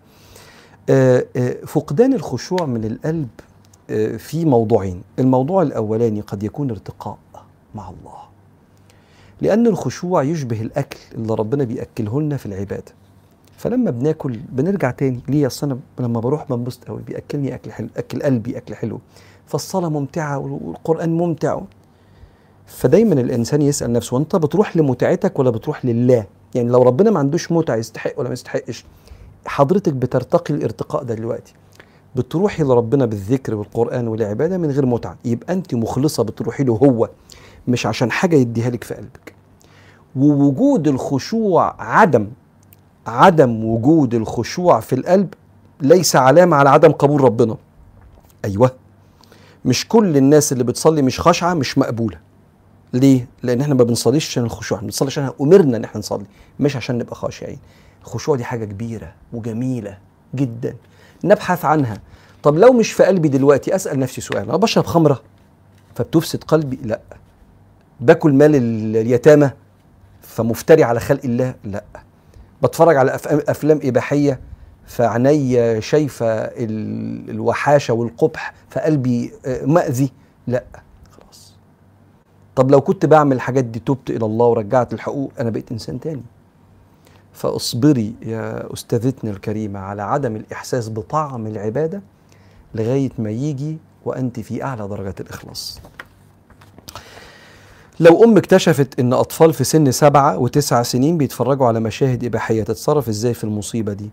فقدان 1.65 2.13
الخشوع 2.13 2.65
من 2.65 2.85
القلب 2.85 3.27
في 4.17 4.45
موضوعين. 4.45 5.01
الموضوع 5.19 5.61
الأولاني 5.61 6.21
قد 6.21 6.43
يكون 6.43 6.71
ارتقاء 6.71 7.17
مع 7.75 7.89
الله. 7.89 8.17
لأن 9.41 9.67
الخشوع 9.67 10.23
يشبه 10.23 10.61
الأكل 10.61 10.97
اللي 11.15 11.33
ربنا 11.33 11.63
بياكله 11.63 12.21
لنا 12.21 12.37
في 12.37 12.45
العبادة. 12.45 12.93
فلما 13.57 13.91
بناكل 13.91 14.39
بنرجع 14.49 14.91
تاني. 14.91 15.19
ليه؟ 15.27 15.47
أصل 15.47 15.67
أنا 15.67 15.79
لما 15.99 16.19
بروح 16.19 16.49
بنبسط 16.49 16.85
قوي 16.85 17.01
بيأكلني 17.01 17.55
أكل 17.55 17.71
حلو 17.71 17.87
أكل 17.97 18.21
قلبي 18.21 18.57
أكل 18.57 18.75
حلو. 18.75 18.99
فالصلاة 19.45 19.89
ممتعة 19.89 20.37
والقرآن 20.37 21.17
ممتع. 21.17 21.61
فدايما 22.65 23.13
الإنسان 23.13 23.61
يسأل 23.61 23.93
نفسه 23.93 24.15
وأنت 24.15 24.35
بتروح 24.35 24.77
لمتعتك 24.77 25.39
ولا 25.39 25.49
بتروح 25.49 25.85
لله؟ 25.85 26.25
يعني 26.55 26.69
لو 26.69 26.83
ربنا 26.83 27.11
ما 27.11 27.19
عندوش 27.19 27.51
متعة 27.51 27.75
يستحق 27.75 28.19
ولا 28.19 28.27
ما 28.27 28.33
يستحقش؟ 28.33 28.85
حضرتك 29.47 29.93
بترتقي 29.93 30.53
الارتقاء 30.53 31.03
ده 31.03 31.13
دلوقتي. 31.15 31.53
بتروحي 32.15 32.63
لربنا 32.63 33.05
بالذكر 33.05 33.55
والقرآن 33.55 34.07
والعبادة 34.07 34.57
من 34.57 34.71
غير 34.71 34.85
متعة. 34.85 35.17
يبقى 35.25 35.53
أنت 35.53 35.75
مخلصة 35.75 36.23
بتروحي 36.23 36.63
له 36.63 36.73
هو 36.73 37.09
مش 37.67 37.85
عشان 37.85 38.11
حاجة 38.11 38.35
يديها 38.35 38.69
لك 38.69 38.83
في 38.83 38.93
قلبك. 38.93 39.33
ووجود 40.15 40.87
الخشوع 40.87 41.75
عدم 41.79 42.27
عدم 43.07 43.63
وجود 43.65 44.13
الخشوع 44.13 44.79
في 44.79 44.95
القلب 44.95 45.33
ليس 45.81 46.15
علامة 46.15 46.57
على 46.57 46.69
عدم 46.69 46.91
قبول 46.91 47.21
ربنا. 47.21 47.57
أيوة. 48.45 48.71
مش 49.65 49.87
كل 49.87 50.17
الناس 50.17 50.51
اللي 50.51 50.63
بتصلي 50.63 51.01
مش 51.01 51.19
خاشعة 51.19 51.53
مش 51.53 51.77
مقبولة. 51.77 52.17
ليه؟ 52.93 53.27
لأن 53.43 53.61
إحنا 53.61 53.73
ما 53.73 53.83
بنصليش 53.83 54.27
عشان 54.27 54.43
الخشوع، 54.43 54.79
بنصلي 54.79 55.07
عشان 55.07 55.29
أمرنا 55.41 55.77
إن 55.77 55.83
إحنا 55.83 55.99
نصلي، 55.99 56.25
مش 56.59 56.75
عشان 56.75 56.97
نبقى 56.97 57.15
خاشعين. 57.15 57.57
الخشوع 58.07 58.35
دي 58.35 58.43
حاجة 58.43 58.65
كبيرة 58.65 59.13
وجميلة 59.33 59.97
جدا. 60.35 60.75
نبحث 61.23 61.65
عنها. 61.65 61.97
طب 62.43 62.57
لو 62.57 62.73
مش 62.73 62.91
في 62.91 63.03
قلبي 63.03 63.27
دلوقتي 63.27 63.75
أسأل 63.75 63.99
نفسي 63.99 64.21
سؤال. 64.21 64.49
أنا 64.49 64.57
بشرب 64.57 64.85
خمرة 64.85 65.21
فبتفسد 65.95 66.43
قلبي؟ 66.43 66.79
لا. 66.83 66.99
باكل 67.99 68.33
مال 68.33 68.55
اليتامى 68.95 69.51
فمفتري 70.21 70.83
على 70.83 70.99
خلق 70.99 71.21
الله؟ 71.25 71.55
لا. 71.63 71.83
بتفرج 72.63 72.95
على 72.95 73.11
أفلام 73.25 73.79
إباحية 73.83 74.39
فعيني 74.85 75.81
شايفة 75.81 76.25
الوحاشة 77.29 77.93
والقبح 77.93 78.53
فقلبي 78.69 79.31
مأذي؟ 79.63 80.11
لا. 80.47 80.63
خلاص. 81.11 81.53
طب 82.55 82.71
لو 82.71 82.81
كنت 82.81 83.05
بعمل 83.05 83.35
الحاجات 83.35 83.63
دي 83.63 83.79
تبت 83.79 84.09
إلى 84.09 84.25
الله 84.25 84.45
ورجعت 84.45 84.93
الحقوق 84.93 85.31
أنا 85.39 85.49
بقيت 85.49 85.71
إنسان 85.71 85.99
تاني. 85.99 86.23
فأصبري 87.37 88.13
يا 88.21 88.73
أستاذتنا 88.73 89.31
الكريمة 89.31 89.79
على 89.79 90.01
عدم 90.01 90.35
الإحساس 90.35 90.89
بطعم 90.89 91.47
العبادة 91.47 92.01
لغاية 92.75 93.09
ما 93.19 93.29
يجي 93.29 93.77
وأنت 94.05 94.39
في 94.39 94.63
أعلى 94.63 94.87
درجات 94.87 95.21
الإخلاص. 95.21 95.79
لو 97.99 98.23
أم 98.23 98.37
اكتشفت 98.37 98.99
إن 98.99 99.13
أطفال 99.13 99.53
في 99.53 99.63
سن 99.63 99.91
سبعة 99.91 100.37
وتسع 100.37 100.83
سنين 100.83 101.17
بيتفرجوا 101.17 101.67
على 101.67 101.79
مشاهد 101.79 102.23
إباحية 102.23 102.63
تتصرف 102.63 103.09
إزاي 103.09 103.33
في 103.33 103.43
المصيبة 103.43 103.93
دي؟ 103.93 104.09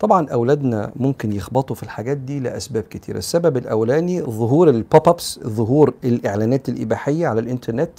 طبعا 0.00 0.28
أولادنا 0.28 0.92
ممكن 0.96 1.32
يخبطوا 1.32 1.76
في 1.76 1.82
الحاجات 1.82 2.16
دي 2.16 2.40
لأسباب 2.40 2.82
كتيرة، 2.82 3.18
السبب 3.18 3.56
الأولاني 3.56 4.22
ظهور 4.22 4.68
البوب 4.68 5.08
ابس، 5.08 5.40
ظهور 5.46 5.94
الإعلانات 6.04 6.68
الإباحية 6.68 7.26
على 7.26 7.40
الإنترنت 7.40 7.98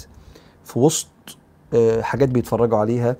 في 0.65 0.79
وسط 0.79 1.07
حاجات 2.01 2.29
بيتفرجوا 2.29 2.77
عليها 2.77 3.15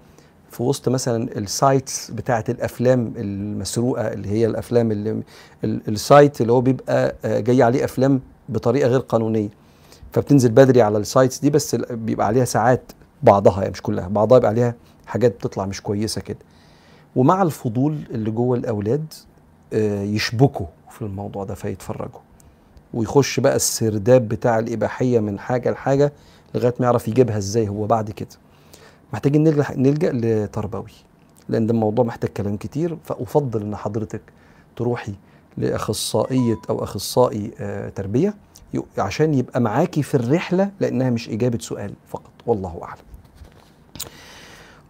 في 0.52 0.64
وسط 0.64 0.90
مثلا 0.90 1.38
ال 1.38 1.50
sites 1.50 2.12
بتاعة 2.12 2.44
الأفلام 2.50 3.14
المسروقة 3.18 4.08
اللي 4.08 4.30
هي 4.30 4.46
الأفلام 4.46 4.92
اللي 4.92 5.24
ال 5.64 5.79
site 5.79 6.42
اللي 6.42 6.52
هو 6.54 6.62
بيبقى 6.62 7.16
جاي 7.26 7.64
عليه 7.64 7.84
أفلام 7.86 8.22
بطريقة 8.50 8.90
غير 8.90 9.00
قانونية. 9.00 9.50
فبتنزل 10.14 10.52
بدري 10.52 10.82
على 10.82 10.98
ال 10.98 11.05
sites 11.05 11.40
دي 11.40 11.50
بس 11.50 11.76
بيبقى 11.76 12.28
عليها 12.28 12.46
ساعات 12.46 12.92
بعضها 13.24 13.58
يعني 13.60 13.72
مش 13.72 13.82
كلها 13.82 14.08
بعضها 14.08 14.38
بيبقى 14.38 14.50
عليها 14.52 14.76
حاجات 15.06 15.36
بتطلع 15.36 15.66
مش 15.66 15.82
كويسة 15.82 16.22
كده. 16.22 16.38
ومع 17.16 17.42
الفضول 17.42 17.98
اللي 18.12 18.32
جوه 18.32 18.58
الأولاد 18.58 19.14
يشبكوا 20.04 20.66
في 20.90 21.02
الموضوع 21.02 21.44
ده 21.44 21.56
فيتفرجوا. 21.56 22.20
ويخش 22.94 23.40
بقى 23.40 23.56
السرداب 23.56 24.28
بتاع 24.28 24.60
الإباحية 24.60 25.20
من 25.20 25.40
حاجة 25.40 25.72
لحاجة 25.72 26.14
لغاية 26.56 26.74
ما 26.80 26.86
يعرف 26.86 27.08
يجيبها 27.08 27.38
إزاي 27.38 27.70
هو 27.70 27.86
بعد 27.86 28.12
كده. 28.12 28.30
محتاجين 29.14 29.44
نلجأ, 29.44 29.66
نلجأ 29.76 30.12
لتربوي 30.14 30.92
لأن 31.50 31.68
ده 31.68 31.74
الموضوع 31.74 32.06
محتاج 32.06 32.30
كلام 32.30 32.58
كتير 32.58 32.98
فأفضل 33.06 33.62
إن 33.62 33.76
حضرتك 33.76 34.22
تروحي 34.76 35.14
لأخصائية 35.58 36.58
أو 36.70 36.84
أخصائي 36.84 37.52
آه 37.60 37.90
تربية 37.90 38.34
عشان 38.98 39.34
يبقى 39.34 39.62
معاكي 39.62 40.04
في 40.04 40.16
الرحلة 40.16 40.72
لأنها 40.80 41.10
مش 41.10 41.30
إجابة 41.30 41.58
سؤال 41.62 41.94
فقط 42.10 42.32
والله 42.48 42.80
أعلم. 42.84 43.02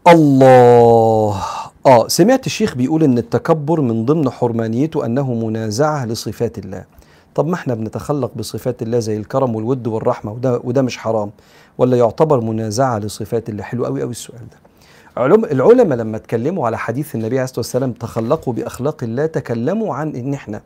الله. 0.07 1.41
آه 1.85 2.07
سمعت 2.07 2.45
الشيخ 2.45 2.75
بيقول 2.75 3.03
إن 3.03 3.17
التكبر 3.17 3.81
من 3.81 4.05
ضمن 4.05 4.29
حرمانيته 4.29 5.05
أنه 5.05 5.33
منازعة 5.33 6.05
لصفات 6.05 6.57
الله. 6.57 6.85
طب 7.39 7.47
ما 7.47 7.55
إحنا 7.55 7.73
بنتخلق 7.73 8.31
بصفات 8.35 8.81
الله 8.81 8.99
زي 8.99 9.17
الكرم 9.17 9.55
والود 9.55 9.87
والرحمة 9.87 10.31
وده 10.31 10.61
وده 10.63 10.81
مش 10.81 10.97
حرام 10.97 11.31
ولا 11.77 11.97
يعتبر 11.97 12.41
منازعة 12.41 12.99
لصفات 12.99 13.49
الله؟ 13.49 13.63
حلو 13.63 13.85
قوي 13.85 14.01
قوي 14.01 14.11
السؤال 14.11 14.39
ده. 14.39 14.57
علوم 15.17 15.45
العلماء 15.45 15.97
لما 15.97 16.17
اتكلموا 16.17 16.65
على 16.65 16.77
حديث 16.77 17.15
النبي 17.15 17.35
عليه 17.35 17.43
الصلاة 17.43 17.59
والسلام 17.59 17.91
تخلقوا 17.91 18.53
بأخلاق 18.53 19.03
الله 19.03 19.25
تكلموا 19.25 19.95
عن 19.95 20.15
إن 20.15 20.33
إحنا 20.33 20.61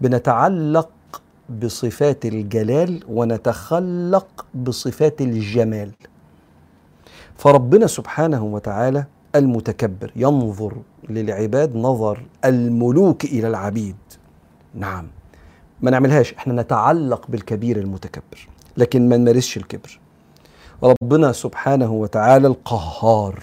بنتعلق 0.00 0.90
بصفات 1.62 2.26
الجلال 2.26 3.00
ونتخلق 3.08 4.46
بصفات 4.54 5.20
الجمال. 5.20 5.90
فربنا 7.36 7.86
سبحانه 7.86 8.44
وتعالى 8.44 9.04
المتكبر 9.34 10.12
ينظر 10.16 10.74
للعباد 11.08 11.76
نظر 11.76 12.22
الملوك 12.44 13.24
إلى 13.24 13.48
العبيد. 13.48 13.96
نعم. 14.74 15.06
ما 15.82 15.90
نعملهاش. 15.90 16.32
إحنا 16.32 16.62
نتعلق 16.62 17.24
بالكبير 17.28 17.76
المتكبر 17.76 18.48
لكن 18.76 19.08
ما 19.08 19.16
نمارسش 19.16 19.56
الكبر. 19.56 19.98
ربنا 20.82 21.32
سبحانه 21.32 21.92
وتعالى 21.92 22.46
القهار 22.46 23.42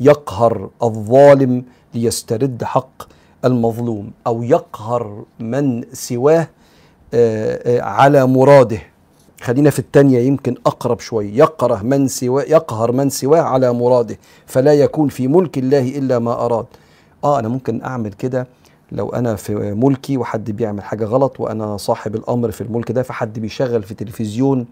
يقهر 0.00 0.70
الظالم 0.82 1.64
ليسترد 1.94 2.64
حق 2.64 3.02
المظلوم 3.44 4.10
أو 4.26 4.42
يقهر 4.42 5.24
من 5.40 5.84
سواه 5.92 6.48
آه، 7.14 7.78
آه، 7.78 7.82
على 7.82 8.26
مراده. 8.26 8.78
خلينا 9.40 9.70
في 9.70 9.78
الثانية 9.78 10.18
يمكن 10.20 10.54
أقرب 10.66 11.00
شوي. 11.00 11.36
يقره 11.36 11.82
من 11.82 12.08
سواه 12.08 12.42
يقهر 12.42 12.92
من 12.92 13.10
سواه 13.10 13.40
على 13.40 13.72
مراده 13.72 14.18
فلا 14.46 14.72
يكون 14.74 15.08
في 15.08 15.28
ملك 15.28 15.58
الله 15.58 15.88
إلا 15.98 16.18
ما 16.18 16.32
أراد. 16.44 16.66
آه 17.24 17.38
أنا 17.38 17.48
ممكن 17.48 17.82
أعمل 17.82 18.12
كده 18.12 18.46
لو 18.92 19.08
أنا 19.08 19.36
في 19.36 19.54
ملكي 19.54 20.16
وحد 20.16 20.50
بيعمل 20.50 20.82
حاجة 20.82 21.04
غلط 21.04 21.40
وأنا 21.40 21.76
صاحب 21.76 22.14
الأمر 22.14 22.50
في 22.50 22.60
الملك 22.60 22.92
ده 22.92 23.02
فحد 23.02 23.38
بيشغل 23.38 23.82
في 23.82 23.94
تلفزيون 23.94 24.66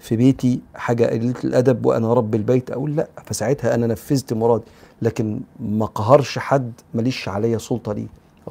في 0.00 0.16
بيتي 0.16 0.60
حاجة 0.74 1.04
قليلة 1.06 1.34
الأدب 1.44 1.86
وأنا 1.86 2.12
رب 2.14 2.34
البيت 2.34 2.70
أقول 2.70 2.96
لأ 2.96 3.08
فساعتها 3.24 3.74
أنا 3.74 3.86
نفذت 3.86 4.32
مرادي. 4.32 4.64
لكن 5.02 5.40
ما 5.60 5.86
قهرش 5.86 6.38
حد 6.38 6.72
ماليش 6.94 7.28
عليا 7.28 7.58
سلطة 7.58 7.92
ليه؟ 7.92 8.06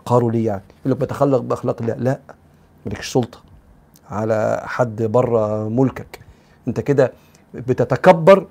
قهروا 0.05 0.31
ليه 0.31 0.45
يعني؟ 0.45 0.61
يقول 0.85 0.91
لك 0.91 0.97
بتخلق 1.01 1.37
بأخلاق 1.39 1.81
الله. 1.81 1.93
لأ 1.93 2.19
مالكش 2.85 3.13
سلطة 3.13 3.37
على 4.09 4.61
حد 4.65 5.03
بره 5.03 5.69
ملكك. 5.69 6.19
أنت 6.67 6.79
كده 6.79 7.13
بتتكبر 7.53 8.47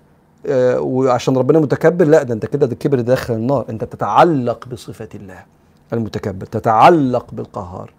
آه، 0.47 0.81
وعشان 0.81 1.37
ربنا 1.37 1.61
متكبر 1.61 2.05
لأ 2.05 2.23
ده 2.23 2.35
أنت 2.35 2.47
كده 2.47 2.67
ده 2.67 2.73
الكبر 2.73 3.01
داخل 3.01 3.35
النار. 3.35 3.65
أنت 3.71 3.85
تتعلق 3.85 4.69
بصفة 4.69 5.09
الله. 5.15 5.45
المتكبر 5.93 6.47
تتعلق 6.47 7.35
بالقهار. 7.35 7.93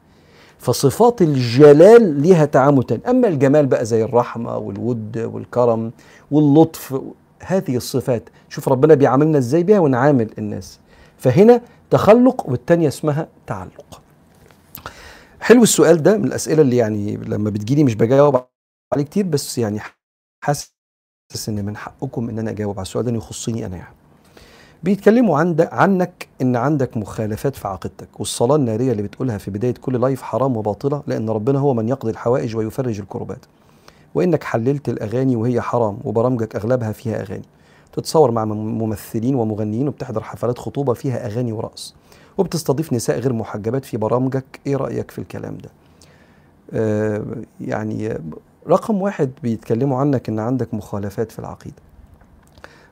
فصفات 0.60 1.22
الجلال 1.22 2.22
ليها 2.22 2.46
تعامل 2.46 2.84
تاني. 2.84 3.02
أما 3.10 3.28
الجمال 3.28 3.66
بقى 3.66 3.86
زي 3.86 4.04
الرحمة 4.04 4.58
والود 4.58 5.18
والكرم 5.18 5.92
واللطف 6.32 7.02
هذه 7.40 7.78
الصفات 7.78 8.24
شوف 8.50 8.70
ربنا 8.70 8.94
بيعاملنا 8.94 9.38
إزاي 9.38 9.64
بيها 9.64 9.80
ونعامل 9.80 10.30
الناس. 10.38 10.80
فهنا 11.18 11.62
تخلق 11.90 12.50
والتانية 12.50 12.88
اسمها 12.88 13.28
تعلق. 13.48 14.02
حلو 15.40 15.64
السؤال 15.64 16.04
ده 16.04 16.18
من 16.18 16.26
الأسئلة 16.26 16.62
اللي 16.62 16.78
يعني 16.78 17.18
لما 17.18 17.50
بتجيلي 17.50 17.84
مش 17.84 17.96
بجاوب 17.96 18.42
عليه 18.94 19.04
كتير 19.04 19.26
بس 19.26 19.58
يعني 19.58 19.80
حاسس 20.44 20.74
إن 21.50 21.66
من 21.66 21.78
حقكم 21.78 22.30
إن 22.30 22.40
أنا 22.40 22.52
أجاوب 22.52 22.78
على 22.78 22.82
السؤال 22.86 23.06
ده 23.06 23.12
يخصني 23.12 23.66
أنا 23.66 23.78
يعني. 23.78 23.96
بيتكلموا 24.84 25.38
عن 25.38 25.56
عنك 25.72 26.28
إن 26.42 26.56
عندك 26.56 26.98
مخالفات 26.98 27.56
في 27.56 27.68
عقيدتك 27.68 28.20
والصلاة 28.20 28.56
النارية 28.56 28.92
اللي 28.92 29.04
بتقولها 29.04 29.38
في 29.38 29.52
بداية 29.52 29.74
كل 29.74 30.02
لايف 30.02 30.22
حرام 30.22 30.58
وباطلة 30.58 31.04
لأن 31.08 31.30
ربنا 31.30 31.60
هو 31.60 31.74
من 31.74 31.90
يقضي 31.90 32.12
الحوائج 32.12 32.56
ويفرج 32.56 33.00
الكربات. 33.00 33.46
وإنك 34.16 34.44
حللت 34.44 34.90
الأغاني 34.90 35.36
وهي 35.36 35.62
حرام 35.62 35.98
وبرامجك 36.04 36.56
أغلبها 36.56 36.92
فيها 36.92 37.22
أغاني. 37.22 37.46
تتصور 37.94 38.32
مع 38.32 38.46
ممثلين 38.46 39.36
ومغنيين 39.36 39.88
وبتحضر 39.88 40.24
حفلات 40.24 40.58
خطوبة 40.60 40.94
فيها 40.94 41.26
أغاني 41.26 41.52
ورقص 41.52 41.96
وبتستضيف 42.38 42.94
نساء 42.94 43.20
غير 43.20 43.34
محجبات 43.34 43.86
في 43.86 43.98
برامجك. 43.98 44.60
إيه 44.68 44.76
رأيك 44.76 45.12
في 45.12 45.20
الكلام 45.20 45.58
ده؟ 45.58 45.70
آه 46.74 47.24
يعني 47.62 48.18
رقم 48.68 49.02
واحد 49.02 49.32
بيتكلموا 49.44 49.98
عنك 49.98 50.30
إن 50.30 50.40
عندك 50.40 50.74
مخالفات 50.74 51.32
في 51.32 51.40
العقيدة. 51.40 51.76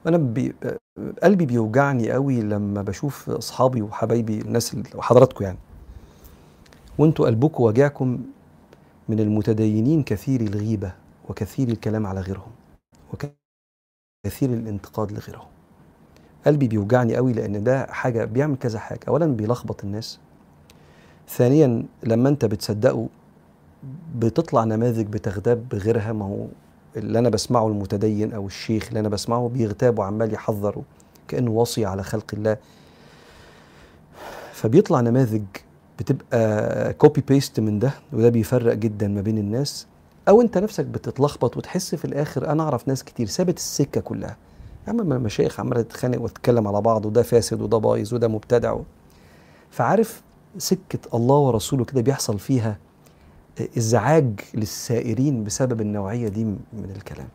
أنا 0.08 0.18
بي 0.18 0.54
قلبي 1.24 1.46
بيوجعني 1.46 2.12
قوي 2.12 2.42
لما 2.42 2.82
بشوف 2.82 3.30
أصحابي 3.30 3.82
وحبايبي 3.82 4.42
الناس 4.42 4.78
وحضراتكم 4.96 5.46
يعني. 5.46 5.58
وأنتوا 6.98 7.26
قلبكم 7.26 7.64
واجعكم 7.64 8.24
من 9.10 9.20
المتدينين 9.20 10.04
كثير 10.04 10.42
الغيبة 10.42 10.94
وكثير 11.30 11.68
الكلام 11.68 12.08
على 12.08 12.22
غيرهم 12.22 12.52
وكثير 13.14 14.50
الانتقاد 14.54 15.12
لغيرهم. 15.12 15.48
قلبي 16.46 16.68
بيوجعني 16.68 17.16
قوي 17.16 17.34
لأن 17.34 17.64
ده 17.64 17.86
حاجة 17.86 18.26
بيعمل 18.26 18.56
كذا 18.56 18.80
حاجة. 18.80 19.00
اولا 19.08 19.26
بيلخبط 19.26 19.84
الناس. 19.84 20.20
ثانيا 21.28 21.86
لما 22.04 22.30
أنت 22.30 22.46
بتصدقه 22.46 23.10
بتطلع 24.16 24.64
نماذج 24.64 25.08
بتغتاب 25.08 25.70
بغيرها 25.70 26.14
ما 26.14 26.26
هو 26.26 26.48
اللي 26.98 27.20
أنا 27.20 27.30
بسمعه 27.30 27.68
المتدين 27.68 28.34
أو 28.34 28.48
الشيخ 28.48 28.88
اللي 28.88 29.00
أنا 29.00 29.10
بسمعه 29.10 29.50
بيغتاب 29.50 30.00
وعمال 30.00 30.34
يحذر 30.34 30.82
كأنه 31.28 31.52
وصي 31.52 31.86
على 31.86 32.04
خلق 32.04 32.26
الله. 32.34 32.58
فبيطلع 34.54 35.02
نماذج 35.02 35.44
بتبقى 36.00 36.94
copy 36.94 37.22
paste 37.28 37.60
من 37.60 37.80
ده 37.80 37.92
وده 38.14 38.30
بيفرق 38.30 38.74
جدا 38.74 39.08
ما 39.08 39.22
بين 39.22 39.38
الناس. 39.38 39.88
أو 40.28 40.42
أنت 40.42 40.58
نفسك 40.58 40.86
بتتلخبط 40.86 41.58
وتحس 41.58 41.96
في 41.96 42.06
الآخر 42.06 42.52
أنا 42.52 42.64
أعرف 42.64 42.88
ناس 42.88 43.04
كتير 43.04 43.28
سابت 43.28 43.58
السكة 43.58 44.02
كلها. 44.02 44.38
يا 44.88 44.90
عم 44.94 45.00
المشايخ 45.00 45.60
عمالة 45.60 45.82
تتخانق 45.82 46.22
وتتكلم 46.22 46.68
على 46.68 46.82
بعض 46.82 47.06
وده 47.06 47.24
فاسد 47.24 47.62
وده 47.62 47.78
بايظ 47.78 48.14
وده 48.14 48.28
مبتدع. 48.28 48.78
فعارف 49.72 50.22
سكة 50.58 51.00
الله 51.14 51.36
ورسوله 51.36 51.86
كده 51.86 52.02
بيحصل 52.02 52.40
فيها 52.40 52.78
إزعاج 53.78 54.40
للسائرين 54.54 55.44
بسبب 55.44 55.82
النوعية 55.82 56.28
دي 56.28 56.44
من 56.46 56.94
الكلام. 56.96 57.28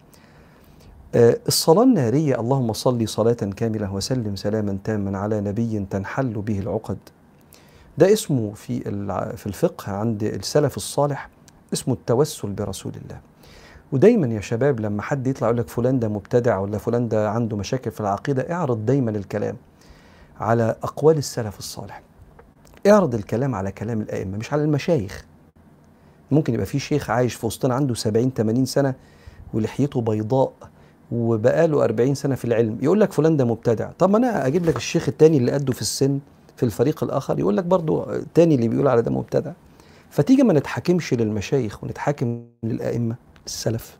آه، 1.15 1.39
الصلاة 1.49 1.83
النارية 1.83 2.41
اللهم 2.41 2.73
صل 2.73 3.09
صلاة 3.09 3.33
كاملة 3.33 3.95
وسلم 3.95 4.37
سلاما 4.37 4.79
تاما 4.85 5.19
على 5.19 5.41
نبي 5.41 5.87
تنحل 5.91 6.33
به 6.33 6.59
العقد. 6.59 6.99
ده 7.99 8.13
اسمه 8.13 8.53
في 8.55 8.81
في 9.37 9.47
الفقه 9.47 9.93
عند 9.93 10.23
السلف 10.25 10.77
الصالح 10.77 11.29
اسمه 11.73 11.95
التوسل 11.95 12.51
برسول 12.51 12.93
الله. 13.05 13.21
ودايما 13.93 14.27
يا 14.27 14.41
شباب 14.41 14.81
لما 14.81 15.03
حد 15.03 15.27
يطلع 15.27 15.49
يقول 15.49 15.59
لك 15.59 15.69
فلان 15.69 15.99
ده 15.99 16.09
مبتدع 16.09 16.59
ولا 16.59 16.79
فلان 16.79 17.09
ده 17.09 17.31
عنده 17.31 17.57
مشاكل 17.57 17.91
في 17.91 18.01
العقيدة 18.01 18.53
اعرض 18.53 18.87
دايما 18.87 19.11
الكلام 19.11 19.57
على 20.41 20.77
أقوال 20.83 21.19
السلف 21.19 21.59
الصالح. 21.59 22.03
اعرض 22.87 23.15
الكلام 23.15 23.55
على 23.55 23.73
كلام 23.73 24.01
الأئمة 24.01 24.39
مش 24.39 24.53
على 24.53 24.63
المشايخ. 24.63 25.25
ممكن 26.31 26.55
يبقى 26.55 26.67
في 26.67 26.79
شيخ 26.79 27.11
عايش 27.11 27.35
في 27.35 27.47
وسطنا 27.47 27.75
عنده 27.75 27.95
70 27.95 28.31
80 28.31 28.65
سنة 28.65 28.95
ولحيته 29.55 30.01
بيضاء 30.01 30.53
وبقاله 31.13 31.85
40 31.85 32.15
سنة 32.15 32.35
في 32.35 32.45
العلم. 32.45 32.79
يقول 32.83 33.01
لك 33.01 33.13
فلان 33.13 33.37
ده 33.37 33.45
مبتدع. 33.45 33.91
طب 33.99 34.11
ما 34.11 34.19
أنا 34.19 34.47
أجيب 34.47 34.65
لك 34.67 34.77
الشيخ 34.77 35.09
التاني 35.09 35.37
اللي 35.37 35.53
قده 35.53 35.73
في 35.73 35.81
السن 35.81 36.19
في 36.57 36.63
الفريق 36.63 37.05
الآخر 37.05 37.39
يقول 37.39 37.57
لك 37.57 37.65
برضو 37.65 38.03
التاني 38.11 38.55
اللي 38.55 38.69
بيقول 38.69 38.89
على 38.89 39.03
ده 39.03 39.11
مبتدع. 39.11 39.53
فتيجي 40.11 40.43
ما 40.43 40.53
نتحاكمش 40.53 41.15
للمشايخ 41.15 41.85
ونتحاكم 41.85 42.43
للأئمة 42.63 43.17
السلف. 43.47 43.99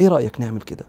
إيه 0.00 0.08
رأيك 0.08 0.40
نعمل 0.40 0.60
كده؟ 0.60 0.84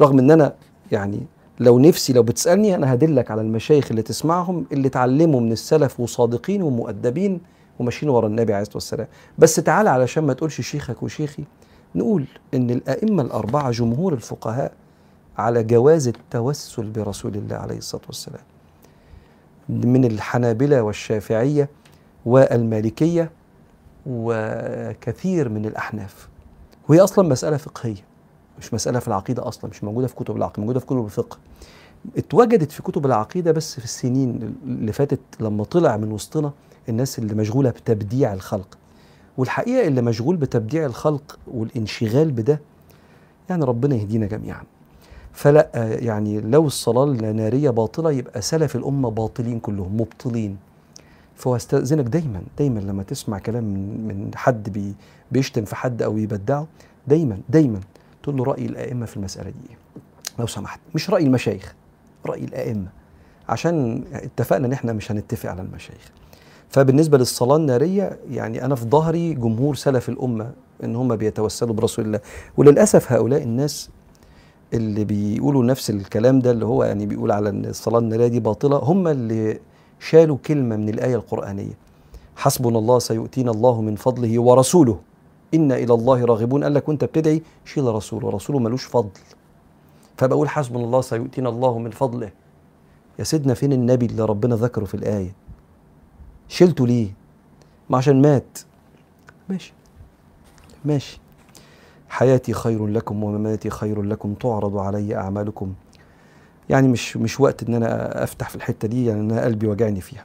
رغم 0.00 0.18
إن 0.18 0.30
أنا 0.30 0.54
يعني 0.92 1.20
لو 1.60 1.78
نفسي 1.78 2.12
لو 2.12 2.22
بتسألني 2.22 2.74
أنا 2.74 2.94
هدلك 2.94 3.30
على 3.30 3.40
المشايخ 3.40 3.86
اللي 3.90 4.02
تسمعهم 4.02 4.66
اللي 4.72 4.88
اتعلموا 4.88 5.40
من 5.40 5.52
السلف 5.52 6.00
وصادقين 6.00 6.62
ومؤدبين 6.62 7.40
وماشيين 7.78 8.10
ورا 8.10 8.26
النبي 8.26 8.52
عليه 8.52 8.62
الصلاة 8.62 8.76
والسلام. 8.76 9.06
بس 9.38 9.56
تعالى 9.56 9.90
علشان 9.90 10.24
ما 10.24 10.32
تقولش 10.32 10.60
شيخك 10.60 11.02
وشيخي 11.02 11.44
نقول 11.94 12.24
إن 12.54 12.70
الأئمة 12.70 13.22
الأربعة 13.22 13.70
جمهور 13.70 14.12
الفقهاء 14.12 14.72
على 15.38 15.62
جواز 15.62 16.08
التوسل 16.08 16.90
برسول 16.90 17.34
الله 17.34 17.56
عليه 17.56 17.78
الصلاة 17.78 18.02
والسلام. 18.06 18.40
من 19.68 20.04
الحنابلة 20.04 20.82
والشافعية 20.82 21.68
والمالكية 22.26 23.30
وكثير 24.06 25.48
من 25.48 25.66
الأحناف. 25.66 26.28
وهي 26.88 27.00
أصلا 27.00 27.28
مسألة 27.28 27.56
فقهية 27.56 28.04
مش 28.58 28.74
مسألة 28.74 28.98
في 28.98 29.08
العقيدة 29.08 29.48
أصلا 29.48 29.70
مش 29.70 29.84
موجودة 29.84 30.06
في 30.06 30.14
كتب 30.14 30.36
العقيدة 30.36 30.60
موجودة 30.60 30.80
في 30.80 30.86
كتب 30.86 31.04
الفقه. 31.04 31.38
اتوجدت 32.16 32.72
في 32.72 32.82
كتب 32.82 33.06
العقيدة 33.06 33.52
بس 33.52 33.78
في 33.78 33.84
السنين 33.84 34.54
اللي 34.64 34.92
فاتت 34.92 35.20
لما 35.40 35.64
طلع 35.64 35.96
من 35.96 36.12
وسطنا 36.12 36.52
الناس 36.88 37.18
اللي 37.18 37.34
مشغولة 37.34 37.70
بتبديع 37.70 38.32
الخلق. 38.34 38.78
والحقيقة 39.38 39.86
اللي 39.88 40.02
مشغول 40.02 40.36
بتبديع 40.36 40.86
الخلق 40.86 41.38
والانشغال 41.46 42.30
بده 42.30 42.60
يعني 43.50 43.64
ربنا 43.64 43.96
يهدينا 43.96 44.26
جميعا. 44.26 44.62
فلا 45.32 45.70
يعني 45.74 46.40
لو 46.40 46.66
الصلاة 46.66 47.04
النارية 47.04 47.70
باطلة 47.70 48.12
يبقى 48.12 48.42
سلف 48.42 48.76
الأمة 48.76 49.10
باطلين 49.10 49.60
كلهم 49.60 49.94
مبطلين. 50.00 50.56
فهو 51.36 51.56
استاذنك 51.56 52.04
دايما 52.04 52.42
دايما 52.58 52.80
لما 52.80 53.02
تسمع 53.02 53.38
كلام 53.38 53.64
من 54.08 54.30
حد 54.34 54.70
بي 54.70 54.94
بيشتم 55.32 55.64
في 55.64 55.76
حد 55.76 56.02
أو 56.02 56.18
يبدعه 56.18 56.66
دايما 57.06 57.38
دايما 57.48 57.80
تقول 58.22 58.36
له 58.36 58.44
رأي 58.44 58.66
الأئمة 58.66 59.06
في 59.06 59.16
المسألة 59.16 59.50
دي. 59.50 59.76
لو 60.38 60.46
سمحت 60.46 60.80
مش 60.94 61.10
رأي 61.10 61.22
المشايخ 61.24 61.74
رأي 62.26 62.44
الأئمة. 62.44 62.88
عشان 63.48 64.04
اتفقنا 64.12 64.66
إن 64.66 64.72
إحنا 64.72 64.92
مش 64.92 65.12
هنتفق 65.12 65.50
على 65.50 65.62
المشايخ. 65.62 66.10
فبالنسبة 66.70 67.18
للصلاة 67.18 67.56
النارية 67.56 68.18
يعني 68.30 68.64
أنا 68.64 68.74
في 68.74 68.84
ظهري 68.84 69.34
جمهور 69.34 69.74
سلف 69.74 70.08
الأمة 70.08 70.52
إن 70.84 70.96
هم 70.96 71.16
بيتوسلوا 71.16 71.74
برسول 71.74 72.04
الله. 72.04 72.20
وللأسف 72.56 73.12
هؤلاء 73.12 73.42
الناس 73.42 73.90
اللي 74.74 75.04
بيقولوا 75.04 75.64
نفس 75.64 75.90
الكلام 75.90 76.40
ده 76.40 76.50
اللي 76.50 76.66
هو 76.66 76.84
يعني 76.84 77.06
بيقول 77.06 77.32
على 77.32 77.48
إن 77.48 77.64
الصلاة 77.64 77.98
النارية 77.98 78.26
دي 78.26 78.40
باطلة 78.40 78.76
هم 78.76 79.08
اللي 79.08 79.60
شالوا 80.00 80.36
كلمة 80.46 80.76
من 80.76 80.88
الآية 80.88 81.14
القرآنية. 81.14 81.72
حسبنا 82.36 82.78
الله 82.78 82.98
سيؤتينا 82.98 83.50
الله 83.50 83.80
من 83.80 83.96
فضله 83.96 84.40
ورسوله. 84.40 84.98
إنا 85.54 85.76
إلى 85.76 85.94
الله 85.94 86.24
راغبون. 86.24 86.64
قال 86.64 86.74
لك 86.74 86.88
وأنت 86.88 87.04
بتدعي؟ 87.04 87.42
شيل 87.64 87.84
رسوله. 87.84 88.30
رسوله 88.30 88.58
ملوش 88.58 88.84
فضل. 88.84 89.10
فبقول 90.16 90.48
حسبنا 90.48 90.84
الله 90.84 91.00
سيؤتينا 91.00 91.48
الله 91.48 91.78
من 91.78 91.90
فضله. 91.90 92.30
يا 93.18 93.24
سيدنا 93.24 93.54
فين 93.54 93.72
النبي 93.72 94.06
اللي 94.06 94.24
ربنا 94.24 94.56
ذكره 94.56 94.84
في 94.84 94.94
الآية؟ 94.94 95.47
شلته 96.48 96.86
ليه؟ 96.86 97.08
ما 97.90 97.98
عشان 97.98 98.22
مات. 98.22 98.58
ماشي. 99.48 99.72
ماشي. 100.84 101.20
حياتي 102.08 102.52
خير 102.52 102.86
لكم 102.86 103.22
ومماتي 103.24 103.70
خير 103.70 104.02
لكم 104.02 104.34
تعرض 104.34 104.76
علي 104.78 105.16
أعمالكم. 105.16 105.72
يعني 106.68 106.88
مش 106.88 107.16
مش 107.16 107.40
وقت 107.40 107.62
إن 107.62 107.74
أنا 107.74 108.22
أفتح 108.24 108.48
في 108.48 108.56
الحتة 108.56 108.88
دي 108.88 109.06
يعني 109.06 109.20
أنا 109.20 109.44
قلبي 109.44 109.66
وجعني 109.66 110.00
فيها. 110.00 110.24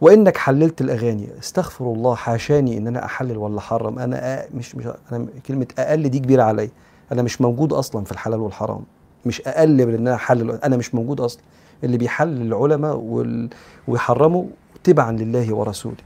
وإنك 0.00 0.36
حللت 0.36 0.80
الأغاني 0.80 1.28
استغفر 1.38 1.84
الله 1.92 2.14
حاشاني 2.14 2.78
إن 2.78 2.86
أنا 2.86 3.04
أحلل 3.04 3.36
ولا 3.36 3.58
أحرم. 3.58 3.98
أنا 3.98 4.44
أ... 4.44 4.46
مش 4.54 4.76
مش 4.76 4.86
أنا 5.12 5.26
كلمة 5.46 5.66
أقل 5.78 6.08
دي 6.08 6.18
كبيرة 6.18 6.42
عليا. 6.42 6.70
أنا 7.12 7.22
مش 7.22 7.40
موجود 7.40 7.72
أصلا 7.72 8.04
في 8.04 8.12
الحلال 8.12 8.40
والحرام. 8.40 8.80
مش 9.26 9.40
أقل 9.40 9.86
من 9.86 9.94
إن 9.94 10.06
أنا 10.06 10.14
أحلل 10.14 10.50
أنا 10.50 10.76
مش 10.76 10.94
موجود 10.94 11.20
أصلا. 11.20 11.42
اللي 11.84 11.98
بيحلل 11.98 12.42
العلماء 12.42 12.96
وال... 12.96 13.48
ويحرموا 13.88 14.44
تبعا 14.86 15.12
لله 15.12 15.54
ورسوله 15.54 15.96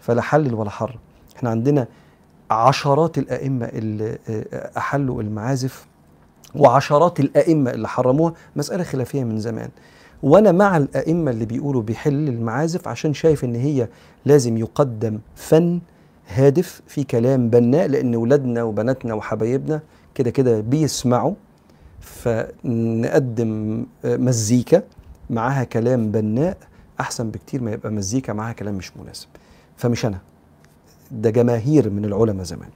فلا 0.00 0.22
حلل 0.22 0.54
ولا 0.54 0.70
حرم 0.70 0.98
إحنا 1.36 1.50
عندنا 1.50 1.86
عشرات 2.50 3.18
الأئمة 3.18 3.66
اللي 3.66 4.18
أحلوا 4.76 5.22
المعازف 5.22 5.86
وعشرات 6.54 7.20
الأئمة 7.20 7.70
اللي 7.70 7.88
حرموها 7.88 8.34
مسألة 8.56 8.84
خلافية 8.84 9.24
من 9.24 9.38
زمان. 9.38 9.68
وأنا 10.22 10.52
مع 10.52 10.76
الأئمة 10.76 11.30
اللي 11.30 11.44
بيقولوا 11.44 11.82
بيحل 11.82 12.28
المعازف 12.28 12.88
عشان 12.88 13.14
شايف 13.14 13.44
إن 13.44 13.54
هي 13.54 13.88
لازم 14.24 14.56
يقدم 14.58 15.18
فن 15.36 15.80
هادف 16.28 16.80
في 16.86 17.04
كلام 17.04 17.50
بناء 17.50 17.86
لأن 17.88 18.16
ولادنا 18.16 18.62
وبناتنا 18.62 19.14
وحبايبنا 19.14 19.80
كده 20.14 20.30
كده 20.30 20.60
بيسمعوا. 20.60 21.34
فنقدم 22.00 23.84
مزيكا 24.04 24.82
معاها 25.30 25.64
كلام 25.64 26.10
بناء 26.10 26.56
أحسن 27.00 27.30
بكتير 27.30 27.62
ما 27.62 27.72
يبقى 27.72 27.90
مزيكا 27.90 28.32
معاها 28.32 28.52
كلام 28.52 28.74
مش 28.74 28.96
مناسب. 28.96 29.28
فمش 29.76 30.06
أنا. 30.06 30.18
ده 31.10 31.30
جماهير 31.30 31.90
من 31.90 32.04
العلماء 32.04 32.44
زمان. 32.44 32.68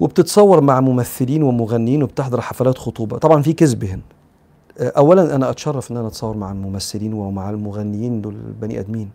وبتتصور 0.00 0.60
مع 0.60 0.80
ممثلين 0.80 1.42
ومغنيين 1.42 2.02
وبتحضر 2.02 2.40
حفلات 2.40 2.78
خطوبة. 2.78 3.18
طبعا 3.18 3.42
في 3.42 3.52
كذب 3.52 3.84
هنا. 3.84 4.02
اولا 4.80 5.34
أنا 5.34 5.50
أتشرف 5.50 5.90
إن 5.90 5.96
أنا 5.96 6.06
أتصور 6.06 6.36
مع 6.36 6.50
الممثلين 6.52 7.12
ومع 7.12 7.50
المغنيين 7.50 8.20
دول 8.20 8.34
بني 8.34 8.80
آدمين. 8.80 9.10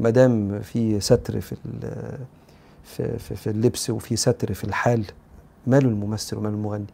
ما 0.00 0.10
دام 0.10 0.60
في 0.60 1.00
ستر 1.00 1.40
في 1.40 1.56
في 2.84 3.18
في, 3.18 3.36
في 3.36 3.50
اللبس 3.50 3.90
وفي 3.90 4.16
ستر 4.16 4.54
في 4.54 4.64
الحال 4.64 5.04
ماله 5.66 5.88
الممثل 5.88 6.36
وماله 6.36 6.54
المغني؟ 6.54 6.86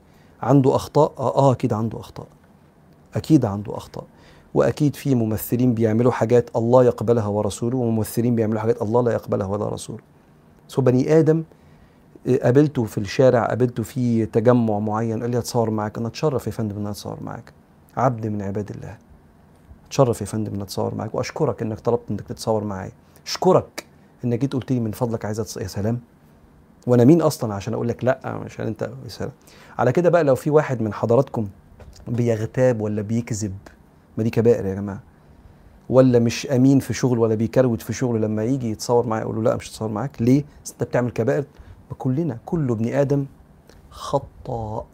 عنده 0.43 0.77
أخطاء؟ 0.77 1.13
آه, 1.19 1.37
آه 1.37 1.53
أكيد 1.53 1.73
عنده 1.73 2.01
أخطاء. 2.01 2.27
أكيد 3.15 3.45
عنده 3.45 3.77
أخطاء. 3.77 4.05
وأكيد 4.55 4.97
في 4.97 5.15
ممثلين 5.15 5.75
بيعملوا 5.75 6.13
حاجات 6.13 6.51
الله 6.57 6.85
يقبلها 6.85 7.27
ورسوله 7.27 7.77
وممثلين 7.77 8.35
بيعملوا 8.35 8.61
حاجات 8.61 8.83
الله 8.83 9.03
لا 9.03 9.13
يقبلها 9.13 9.47
ولا 9.47 9.69
رسوله. 9.69 9.99
سو 10.69 10.83
بني 10.83 11.19
آدم 11.19 11.45
قابلته 12.43 12.85
في 12.85 12.99
الشارع 12.99 13.47
قابلته 13.47 13.83
في 13.83 14.27
تجمع 14.27 14.79
معين 14.79 15.21
قال 15.23 15.31
لي 15.31 15.39
اتصور 15.39 15.71
معاك 15.71 15.99
أنا 15.99 16.09
أتشرف 16.09 16.47
يا 16.47 16.53
فندم 16.53 16.77
إن 16.77 16.87
أتصور 16.87 17.19
معاك. 17.23 17.53
عبد 17.97 18.27
من 18.27 18.43
عباد 18.43 18.71
الله. 18.71 18.97
أتشرف 19.87 20.21
يا 20.21 20.27
فندم 20.27 20.55
إن 20.55 20.63
أتصور 20.63 20.95
معاك 20.95 21.15
وأشكرك 21.15 21.63
إنك 21.63 21.81
طلبت 21.81 22.11
إنك 22.11 22.21
تتصور 22.21 22.65
معايا. 22.65 22.93
أشكرك 23.27 23.85
إنك 24.25 24.39
جيت 24.39 24.53
قلت 24.53 24.73
لي 24.73 24.81
من 24.81 24.91
فضلك 24.91 25.25
عايز. 25.25 25.41
يا 25.41 25.67
سلام. 25.67 26.01
وأنا 26.87 27.05
مين 27.05 27.23
أصلا 27.23 27.55
عشان 27.55 27.75
أقول 27.75 27.89
لك 27.89 28.05
لأ 28.05 28.21
عشان 28.25 28.67
أنت 28.67 28.83
يا 28.83 29.09
سلام. 29.09 29.31
على 29.79 29.93
كده 29.93 30.09
بقى 30.11 30.25
لو 30.25 30.35
في 30.35 30.51
واحد 30.51 30.83
من 30.83 30.93
حضراتكم 30.93 31.49
بيغتاب 32.09 32.81
ولا 32.81 33.03
بيكذب 33.03 33.55
ما 34.19 34.25
دي 34.25 34.31
كبائر 34.31 34.67
يا 34.67 34.75
جماعة. 34.75 35.01
ولا 35.91 36.19
مش 36.19 36.47
أمين 36.47 36.79
في 36.79 36.95
شغل 36.95 37.19
ولا 37.19 37.35
بيكروت 37.35 37.83
في 37.83 37.93
شغل 37.93 38.23
لما 38.23 38.45
يجي 38.45 38.71
يتصور 38.71 39.07
معايا 39.07 39.25
أقول 39.25 39.37
له 39.37 39.43
لا 39.43 39.57
مش 39.57 39.71
هتصور 39.71 39.89
معاك. 39.89 40.23
ليه؟ 40.23 40.45
أنت 40.71 40.83
بتعمل 40.83 41.11
كبائر 41.11 41.45
كلنا 41.99 42.39
كل 42.47 42.71
ابن 42.71 42.95
آدم 42.95 43.27
خطاء. 43.91 44.87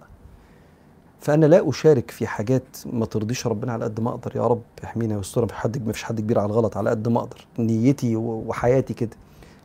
فأنا 1.20 1.46
لا 1.46 1.68
أشارك 1.68 2.10
في 2.10 2.26
حاجات 2.26 2.62
ما 2.92 3.06
ترضيش 3.06 3.46
ربنا 3.46 3.72
على 3.72 3.84
قد 3.84 4.00
ما 4.00 4.10
أقدر. 4.10 4.36
يا 4.36 4.46
رب 4.46 4.62
احمينا 4.84 5.16
ويسترنا 5.16 5.46
في 5.46 5.54
حد 5.54 5.86
ما 5.86 5.92
فيش 5.92 6.04
حد 6.04 6.20
كبير 6.20 6.38
على 6.38 6.46
الغلط 6.46 6.76
على 6.76 6.90
قد 6.90 7.08
ما 7.08 7.20
أقدر. 7.20 7.46
نيتي 7.58 8.16
وحياتي 8.16 8.94
كده. 8.94 9.16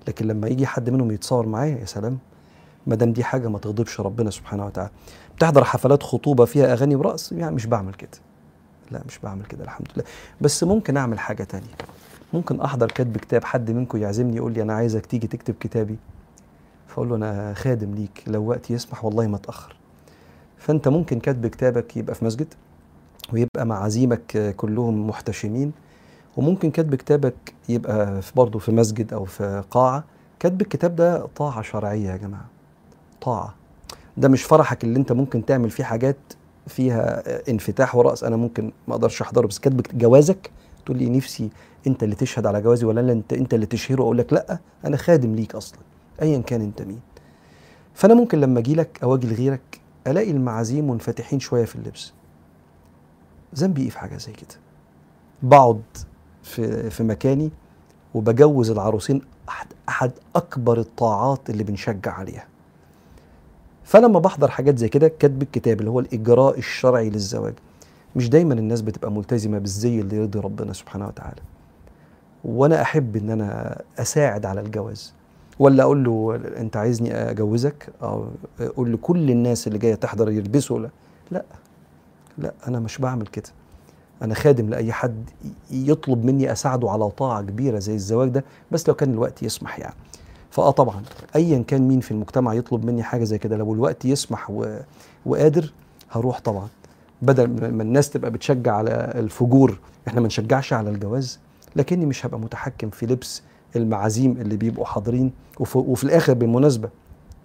لكن 0.08 0.28
لما 0.28 0.48
يجي 0.48 0.68
حد 0.68 0.90
منهم 0.90 1.12
يتصور 1.12 1.46
معايا 1.46 1.78
يا 1.78 1.86
سلام. 1.86 2.18
ما 2.88 2.96
دام 2.96 3.14
دي 3.14 3.24
حاجة 3.24 3.48
ما 3.48 3.60
تغضبش 3.60 4.00
ربنا 4.00 4.30
سبحانه 4.30 4.66
وتعالى. 4.66 4.90
بتحضر 5.36 5.64
حفلات 5.64 6.04
خطوبة 6.04 6.46
فيها 6.46 6.74
أغاني 6.74 6.96
ورقص 6.96 7.32
يعني 7.32 7.56
مش 7.56 7.66
بعمل 7.66 7.94
كده. 7.94 8.29
لا 8.92 9.02
مش 9.08 9.20
بعمل 9.20 9.46
كده 9.46 9.64
الحمد 9.64 9.88
لله. 9.96 10.06
بس 10.42 10.64
ممكن 10.64 10.98
أعمل 10.98 11.20
حاجة 11.20 11.44
تانية. 11.44 11.74
ممكن 12.34 12.62
أحضر 12.62 12.88
كتب 12.88 13.18
كتاب 13.18 13.44
حد 13.44 13.72
منكم 13.72 13.98
يعزمني 13.98 14.36
يقول 14.38 14.54
لي 14.54 14.62
أنا 14.62 14.74
عايزك 14.74 15.06
تيجي 15.06 15.28
تكتب 15.28 15.56
كتابي. 15.60 15.98
فأقول 16.88 17.10
له 17.10 17.16
أنا 17.16 17.54
خادم 17.54 17.96
ليك 17.96 18.24
لو 18.28 18.48
وقت 18.48 18.72
يسمح 18.72 19.06
والله 19.06 19.28
ما 19.28 19.36
اتاخر 19.36 19.76
فأنت 20.58 20.88
ممكن 20.88 21.20
كتب 21.20 21.48
كتابك 21.48 21.98
يبقى 21.98 22.16
في 22.16 22.26
مسجد 22.26 22.54
ويبقى 23.34 23.66
مع 23.66 23.84
عزيمك 23.84 24.54
كلهم 24.58 25.08
محتشمين. 25.08 25.72
وممكن 26.38 26.72
كتب 26.72 26.96
كتابك 26.96 27.54
يبقى 27.70 28.22
في 28.22 28.32
برضه 28.36 28.60
في 28.60 28.72
مسجد 28.72 29.14
أو 29.14 29.26
في 29.26 29.64
قاعة. 29.72 30.04
كتب 30.40 30.62
الكتاب 30.62 30.96
ده 30.96 31.26
طاعة 31.26 31.62
شرعية 31.62 32.10
يا 32.12 32.18
جماعة. 32.18 32.46
طاعة. 33.22 33.54
ده 34.18 34.28
مش 34.28 34.44
فرحك 34.44 34.84
اللي 34.84 35.00
أنت 35.00 35.12
ممكن 35.12 35.46
تعمل 35.46 35.70
فيه 35.70 35.84
حاجات 35.84 36.18
فيها 36.70 37.24
انفتاح 37.50 37.96
ورأس 37.96 38.24
أنا 38.24 38.36
ممكن 38.36 38.72
ما 38.88 38.94
أقدرش 38.96 39.22
أحضره 39.22 39.48
بس 39.48 39.60
كتب 39.60 39.82
جوازك 39.94 40.52
تقول 40.86 40.98
لي 40.98 41.10
نفسي 41.10 41.50
أنت 41.88 42.04
اللي 42.04 42.16
تشهد 42.16 42.46
على 42.46 42.62
جوازي 42.62 42.86
ولا 42.86 43.02
لا 43.02 43.12
انت 43.12 43.34
أنت 43.34 43.54
اللي 43.54 43.66
تشهره 43.66 44.02
أقول 44.02 44.18
لك 44.18 44.34
لأ 44.34 44.60
أنا 44.86 44.98
خادم 44.98 45.36
ليك 45.36 45.56
أصلا 45.56 45.80
ايا 46.22 46.40
كان 46.40 46.62
أنت 46.62 46.82
مين. 46.82 47.00
فأنا 47.94 48.14
ممكن 48.14 48.40
لما 48.42 48.60
أجي 48.60 48.76
لك 48.76 49.00
أو 49.04 49.16
أجي 49.16 49.28
لغيرك 49.28 49.80
ألاقي 50.08 50.32
المعازيم 50.32 50.92
منفتحين 50.92 51.40
شوية 51.40 51.66
في 51.66 51.76
اللبس. 51.76 52.14
ذنبي 53.56 53.82
إيه 53.82 53.90
في 53.90 54.00
حاجة 54.00 54.18
زي 54.18 54.32
كده؟ 54.32 54.56
بقعد 55.44 55.82
في 56.44 56.90
في 56.90 57.04
مكاني 57.04 57.52
وبجوز 58.14 58.72
العروسين 58.72 59.22
احد 59.50 59.68
أحد 59.90 60.12
أكبر 60.36 60.80
الطاعات 60.80 61.50
اللي 61.50 61.64
بنشجع 61.64 62.14
عليها. 62.14 62.48
فلما 63.90 64.20
بحضر 64.20 64.52
حاجات 64.52 64.78
زي 64.78 64.90
كده 64.90 65.08
كتب 65.08 65.42
الكتاب 65.42 65.80
اللي 65.80 65.92
هو 65.92 66.00
الإجراء 66.00 66.58
الشرعي 66.58 67.10
للزواج. 67.10 67.54
مش 68.16 68.30
دايما 68.30 68.54
الناس 68.54 68.82
بتبقى 68.82 69.12
ملتزمة 69.12 69.58
بالزي 69.60 70.00
اللي 70.02 70.16
يرضي 70.16 70.40
ربنا 70.40 70.74
سبحانه 70.74 71.08
وتعالى. 71.08 71.42
وأنا 72.46 72.82
أحب 72.82 73.16
إن 73.16 73.30
أنا 73.30 73.82
أساعد 74.00 74.46
على 74.46 74.62
الجواز. 74.62 75.14
ولا 75.60 75.84
أقول 75.84 76.04
له 76.04 76.40
أنت 76.58 76.78
عايزني 76.78 77.14
أجوزك؟ 77.14 77.90
أو 78.02 78.26
أقول 78.60 78.94
لكل 78.94 79.32
الناس 79.32 79.68
اللي 79.68 79.80
جاية 79.80 79.96
تحضر 79.96 80.32
يلبسوا 80.32 80.80
لا. 80.80 80.90
لا. 81.32 81.44
لا 82.38 82.54
أنا 82.68 82.80
مش 82.80 82.98
بعمل 82.98 83.28
كده. 83.28 83.50
أنا 84.22 84.34
خادم 84.34 84.70
لأي 84.70 84.92
حد 84.92 85.30
يطلب 85.72 86.26
مني 86.26 86.52
أساعده 86.52 86.92
على 86.92 87.10
طاعة 87.10 87.42
كبيرة 87.42 87.80
زي 87.80 87.96
الزواج 87.96 88.30
ده 88.30 88.44
بس 88.72 88.88
لو 88.88 88.94
كان 88.96 89.14
الوقت 89.14 89.44
يسمح 89.44 89.80
يعني. 89.80 89.96
فآه 90.60 90.72
طبعا. 90.72 91.02
ايا 91.36 91.64
كان 91.68 91.88
مين 91.88 92.00
في 92.00 92.12
المجتمع 92.12 92.54
يطلب 92.54 92.86
مني 92.86 93.04
حاجة 93.04 93.24
زي 93.24 93.38
كده 93.38 93.58
لو 93.58 93.74
الوقت 93.74 94.06
يسمح 94.06 94.50
و... 94.50 94.78
وقادر 95.26 95.72
هروح 96.12 96.40
طبعا. 96.40 96.68
بدل 97.22 97.72
ما 97.72 97.84
الناس 97.84 98.10
تبقى 98.10 98.32
بتشجع 98.32 98.76
على 98.76 98.90
الفجور 99.16 99.80
إحنا 100.08 100.22
ما 100.22 100.28
نشجعش 100.28 100.74
على 100.74 100.90
الجواز 100.90 101.40
لكني 101.76 102.06
مش 102.06 102.26
هبقى 102.26 102.40
متحكم 102.40 102.90
في 102.90 103.06
لبس 103.06 103.42
المعازيم 103.76 104.32
اللي 104.32 104.58
بيبقوا 104.58 104.86
حاضرين 104.86 105.32
وف... 105.60 105.76
وفي 105.76 106.04
الآخر 106.04 106.34
بالمناسبة 106.34 106.90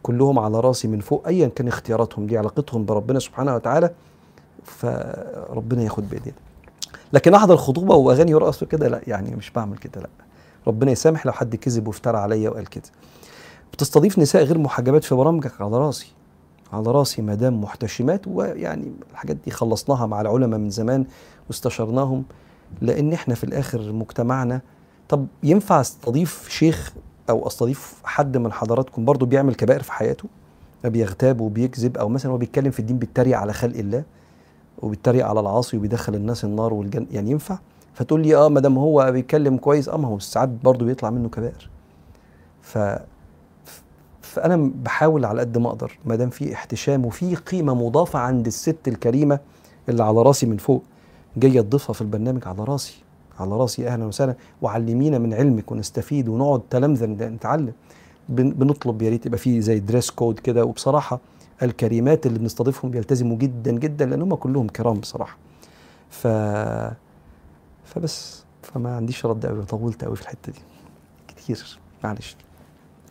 كلهم 0.03 0.39
على 0.39 0.61
راسي 0.61 0.89
من 0.89 1.01
فوق 1.01 1.27
ايا 1.29 1.49
كان 1.49 1.69
اختياراتهم 1.69 2.27
دي 2.27 2.39
علاقتهم 2.39 2.85
بربنا 2.85 3.19
سبحانه 3.19 3.55
وتعالى 3.55 3.91
فربنا 4.65 5.83
ياخد 5.83 6.09
بإيدينا. 6.09 6.37
لكن 7.13 7.35
أحضر 7.35 7.57
خطوبة 7.57 7.95
وأغاني 7.95 8.35
ورقص 8.35 8.63
وكده 8.63 8.89
لا 8.89 9.01
يعني 9.07 9.37
مش 9.37 9.51
بعمل 9.51 9.79
كده 9.79 10.01
لا. 10.01 10.09
ربنا 10.67 10.91
يسامح 10.91 11.27
لو 11.27 11.33
حد 11.33 11.57
كذب 11.57 11.87
وافترى 11.87 12.19
عليا 12.19 12.51
وقال 12.51 12.67
كده. 12.67 12.85
بتستضيف 13.73 14.19
نساء 14.19 14.43
غير 14.45 14.59
محجبات 14.59 15.05
في 15.05 15.15
برامجك؟ 15.15 15.61
على 15.61 15.79
راسي. 15.79 16.13
على 16.73 16.91
راسي 16.91 17.23
ما 17.23 17.35
دام 17.35 17.61
محتشمات 17.61 18.29
ويعني 18.29 18.93
الحاجات 19.13 19.37
دي 19.45 19.51
خلصناها 19.51 20.07
مع 20.07 20.21
العلماء 20.21 20.59
من 20.61 20.71
زمان 20.71 21.05
واستشرناهم 21.49 22.25
لأن 22.81 23.13
إحنا 23.13 23.35
في 23.35 23.45
الآخر 23.45 23.93
مجتمعنا. 23.93 24.61
طب 25.09 25.27
ينفع 25.43 25.81
أستضيف 25.81 26.49
شيخ 26.49 26.93
أو 27.31 27.47
أستضيف 27.47 27.95
حد 28.05 28.37
من 28.37 28.53
حضراتكم 28.53 29.05
برضو 29.05 29.27
بيعمل 29.27 29.55
كبائر 29.55 29.83
في 29.83 29.93
حياته؟ 29.93 30.29
بيغتاب 30.85 31.41
وبيكذب 31.41 31.97
أو 31.99 32.09
مثلا 32.09 32.33
هو 32.33 32.37
بيتكلم 32.37 32.71
في 32.71 32.81
الدين 32.81 32.99
بيتريق 32.99 33.39
على 33.39 33.53
خلق 33.53 33.77
الله 33.77 34.03
وبيتريق 34.83 35.27
على 35.27 35.41
العاصي 35.41 35.77
وبيدخل 35.77 36.15
الناس 36.15 36.45
النار 36.45 36.75
والجنة 36.75 37.07
يعني 37.11 37.31
ينفع؟ 37.31 37.59
فتقول 37.95 38.23
لي 38.23 38.37
آه 38.37 38.49
ما 38.49 38.61
دام 38.61 38.79
هو 38.79 39.13
بيتكلم 39.13 39.57
كويس 39.57 39.89
آه 39.89 39.97
ما 39.97 40.09
هو 40.09 40.19
ساعات 40.19 40.49
برضه 40.49 40.87
بيطلع 40.87 41.11
منه 41.11 41.29
كبائر. 41.29 41.71
ف 42.63 42.79
فأنا 44.23 44.71
بحاول 44.85 45.25
على 45.25 45.41
قد 45.41 45.59
ما 45.59 45.69
أقدر 45.69 45.99
ما 46.05 46.17
دام 46.17 46.31
في 46.31 46.55
احتشام 46.55 47.07
وفي 47.07 47.35
قيمة 47.35 47.75
مضافة 47.75 48.19
عند 48.19 48.47
الست 48.47 48.89
الكريمة 48.89 49.39
اللي 49.89 50.03
على 50.03 50.23
راسي 50.23 50.47
من 50.47 50.57
فوق 50.57 50.83
جاية 51.37 51.61
تضيفها 51.61 51.93
في 51.93 52.01
البرنامج 52.01 52.49
على 52.49 52.65
راسي 52.65 52.95
على 53.41 53.51
راسي 53.51 53.89
أهلا 53.89 54.05
وسهلا. 54.05 54.35
وعلمينا 54.63 55.19
من 55.19 55.35
علمك 55.35 55.73
ونستفيد 55.73 56.29
ونقعد 56.29 56.61
تلامذة 56.71 57.07
نتعلم. 57.07 57.73
بنطلب 58.29 59.03
يا 59.03 59.11
ريت 59.11 59.27
يبقى 59.27 59.39
في 59.39 59.61
زي 59.61 59.79
دريس 59.79 60.11
كود 60.11 60.39
كده. 60.39 60.65
وبصراحة 60.65 61.21
الكريمات 61.63 62.27
اللي 62.27 62.39
بنستضيفهم 62.39 62.91
بيلتزموا 62.91 63.37
جدا 63.37 63.73
جدا 63.73 64.07
لأن 64.07 64.23
هم 64.23 64.35
كلهم 64.35 64.69
كرام 64.69 64.95
بصراحة. 64.95 65.37
ف 66.11 66.27
فبس 67.85 68.45
فما 68.63 68.97
عنديش 68.97 69.27
رد 69.27 69.47
قوي 69.47 69.65
طولت 69.65 70.05
قوي 70.05 70.17
في 70.17 70.23
الحتة 70.23 70.53
دي. 70.53 70.59
كتير 71.29 71.79
معلش. 72.05 72.37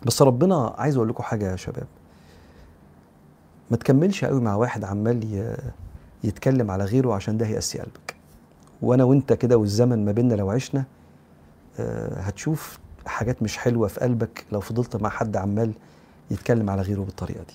بس 0.05 0.21
ربنا 0.21 0.75
عايز 0.77 0.95
أقول 0.95 1.09
لكم 1.09 1.23
حاجة 1.23 1.51
يا 1.51 1.55
شباب. 1.55 1.87
ما 3.71 3.77
تكملش 3.77 4.25
قوي 4.25 4.41
مع 4.41 4.55
واحد 4.55 4.83
عمال 4.83 5.55
يتكلم 6.23 6.71
على 6.71 6.83
غيره 6.85 7.13
عشان 7.13 7.37
ده 7.37 7.45
هيقسي 7.45 7.79
قلبك. 7.79 8.15
وأنا 8.81 9.03
وأنت 9.03 9.33
كده 9.33 9.57
والزمن 9.57 10.05
ما 10.05 10.11
بيننا 10.11 10.33
لو 10.33 10.49
عشنا 10.49 10.83
هتشوف 12.17 12.79
حاجات 13.05 13.43
مش 13.43 13.57
حلوة 13.57 13.87
في 13.87 13.99
قلبك 13.99 14.45
لو 14.51 14.59
فضلت 14.59 14.95
مع 14.95 15.09
حد 15.09 15.37
عمال 15.37 15.71
يتكلم 16.31 16.69
على 16.69 16.81
غيره 16.81 17.01
بالطريقة 17.01 17.43
دي. 17.43 17.53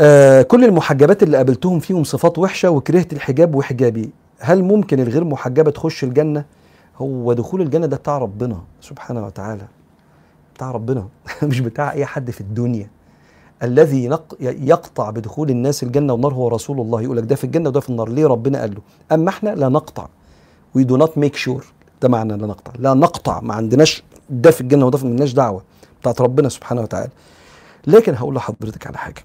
آه 0.00 0.42
كل 0.42 0.64
المحجبات 0.64 1.22
اللي 1.22 1.36
قابلتهم 1.36 1.80
فيهم 1.80 2.04
صفات 2.04 2.38
وحشة 2.38 2.70
وكرهت 2.70 3.12
الحجاب 3.12 3.54
وحجابي 3.54 4.10
هل 4.44 4.62
ممكن 4.62 5.00
الغير 5.00 5.24
محجبة 5.24 5.70
تخش 5.70 6.04
الجنة؟ 6.04 6.44
هو 6.98 7.32
دخول 7.32 7.60
الجنة 7.60 7.86
ده 7.86 7.96
بتاع 7.96 8.18
ربنا 8.18 8.60
سبحانه 8.80 9.26
وتعالى. 9.26 9.66
بتاع 10.54 10.70
ربنا. 10.70 11.08
مش 11.42 11.60
بتاع 11.60 11.92
أي 11.92 12.06
حد 12.06 12.30
في 12.30 12.40
الدنيا. 12.40 12.90
الذي 13.62 14.10
يقطع 14.40 15.10
بدخول 15.10 15.50
الناس 15.50 15.82
الجنة 15.82 16.12
والنار 16.12 16.34
هو 16.34 16.48
رسول 16.48 16.80
الله. 16.80 17.02
يقول 17.02 17.16
لك 17.16 17.24
ده 17.24 17.36
في 17.36 17.44
الجنة 17.44 17.68
وده 17.68 17.80
في 17.80 17.90
النار. 17.90 18.08
ليه 18.08 18.26
ربنا 18.26 18.60
قال 18.60 18.74
له؟ 18.74 18.80
أما 19.12 19.28
إحنا 19.28 19.50
لا 19.54 19.68
نقطع. 19.68 20.06
we 20.74 20.84
do 20.84 20.96
not 20.96 21.18
make 21.18 21.36
sure 21.36 21.66
ده 22.02 22.08
معنى 22.08 22.36
لا 22.36 22.46
نقطع. 22.46 22.72
لا 22.78 22.94
نقطع. 22.94 23.40
ما 23.40 23.54
عندناش 23.54 24.02
ده 24.30 24.50
في 24.50 24.60
الجنة 24.60 24.86
وده 24.86 24.98
في 24.98 25.06
مالناش 25.06 25.32
دعوة. 25.32 25.62
بتاعت 26.00 26.20
ربنا 26.20 26.48
سبحانه 26.48 26.80
وتعالى. 26.82 27.10
لكن 27.86 28.14
هقول 28.14 28.34
لحضرتك 28.34 28.86
على 28.86 28.98
حاجة. 28.98 29.22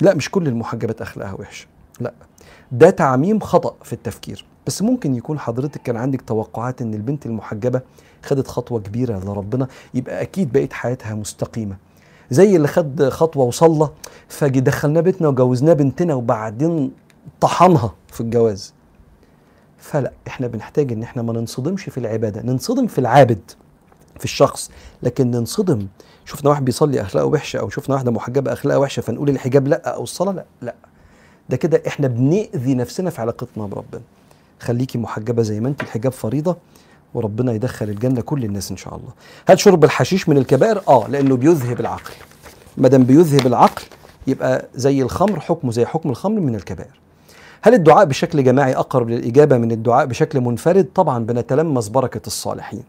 لا 0.00 0.14
مش 0.14 0.30
كل 0.30 0.46
المحجبات 0.48 1.02
أخلاقها 1.02 1.32
وحشة. 1.32 1.66
لا. 2.00 2.12
ده 2.72 2.90
تعميم 2.90 3.40
خطأ 3.40 3.74
في 3.82 3.92
التفكير. 3.92 4.51
بس 4.66 4.82
ممكن 4.82 5.14
يكون 5.14 5.38
حضرتك 5.38 5.82
كان 5.82 5.96
عندك 5.96 6.20
توقعات 6.22 6.82
إن 6.82 6.94
البنت 6.94 7.26
المحجبة 7.26 7.80
خدت 8.22 8.48
خطوة 8.48 8.80
كبيرة 8.80 9.18
لربنا 9.18 9.68
يبقى 9.94 10.22
أكيد 10.22 10.52
بقيت 10.52 10.72
حياتها 10.72 11.14
مستقيمة. 11.14 11.76
زي 12.30 12.56
اللي 12.56 12.68
خد 12.68 13.08
خطوة 13.08 13.44
وصلى 13.44 13.88
فجي 14.28 14.60
دخلناه 14.60 15.00
بيتنا 15.00 15.28
وجوزناه 15.28 15.72
بنتنا 15.72 16.14
وبعدين 16.14 16.92
طحنها 17.40 17.94
في 18.08 18.20
الجواز. 18.20 18.74
فلا 19.78 20.12
إحنا 20.26 20.46
بنحتاج 20.46 20.92
إن 20.92 21.02
إحنا 21.02 21.22
ما 21.22 21.32
ننصدمش 21.32 21.82
في 21.82 21.98
العبادة 21.98 22.42
ننصدم 22.42 22.86
في 22.86 22.98
العابد 22.98 23.50
في 24.18 24.24
الشخص. 24.24 24.70
لكن 25.02 25.30
ننصدم 25.30 25.86
شفنا 26.24 26.50
واحد 26.50 26.64
بيصلي 26.64 27.00
أخلاقه 27.00 27.26
وحشة 27.26 27.58
أو 27.60 27.68
شفنا 27.68 27.94
واحدة 27.94 28.10
محجبة 28.10 28.52
أخلاقها 28.52 28.78
وحشة 28.78 29.00
فنقول 29.00 29.28
الحجاب 29.30 29.68
لأ 29.68 29.88
أو 29.94 30.02
الصلاة 30.02 30.32
لأ. 30.32 30.44
لأ 30.62 30.74
ده 31.48 31.56
كده 31.56 31.82
إحنا 31.86 32.08
بنأذي 32.08 32.74
نفسنا 32.74 33.10
في 33.10 33.20
علاقتنا 33.20 33.66
بربنا. 33.66 34.00
خليكي 34.62 34.98
محجبة 34.98 35.42
زي 35.42 35.60
ما 35.60 35.68
انت 35.68 35.82
الحجاب 35.82 36.12
فريضة 36.12 36.56
وربنا 37.14 37.52
يدخل 37.52 37.88
الجنة 37.88 38.20
كل 38.20 38.44
الناس 38.44 38.70
إن 38.70 38.76
شاء 38.76 38.96
الله. 38.96 39.10
هل 39.48 39.60
شرب 39.60 39.84
الحشيش 39.84 40.28
من 40.28 40.36
الكبائر؟ 40.38 40.82
آه 40.88 41.08
لأنه 41.08 41.36
بيذهب 41.36 41.80
العقل. 41.80 42.12
ما 42.76 42.88
دام 42.88 43.04
بيذهب 43.04 43.46
العقل 43.46 43.82
يبقى 44.26 44.68
زي 44.74 45.02
الخمر 45.02 45.40
حكمه 45.40 45.70
زي 45.70 45.86
حكم 45.86 46.10
الخمر 46.10 46.40
من 46.40 46.54
الكبائر. 46.54 47.00
هل 47.62 47.74
الدعاء 47.74 48.04
بشكل 48.04 48.44
جماعي 48.44 48.76
أقرب 48.76 49.10
للإجابة 49.10 49.58
من 49.58 49.72
الدعاء 49.72 50.06
بشكل 50.06 50.40
منفرد؟ 50.40 50.88
طبعا 50.94 51.24
بنتلمس 51.24 51.88
بركة 51.88 52.26
الصالحين. 52.26 52.82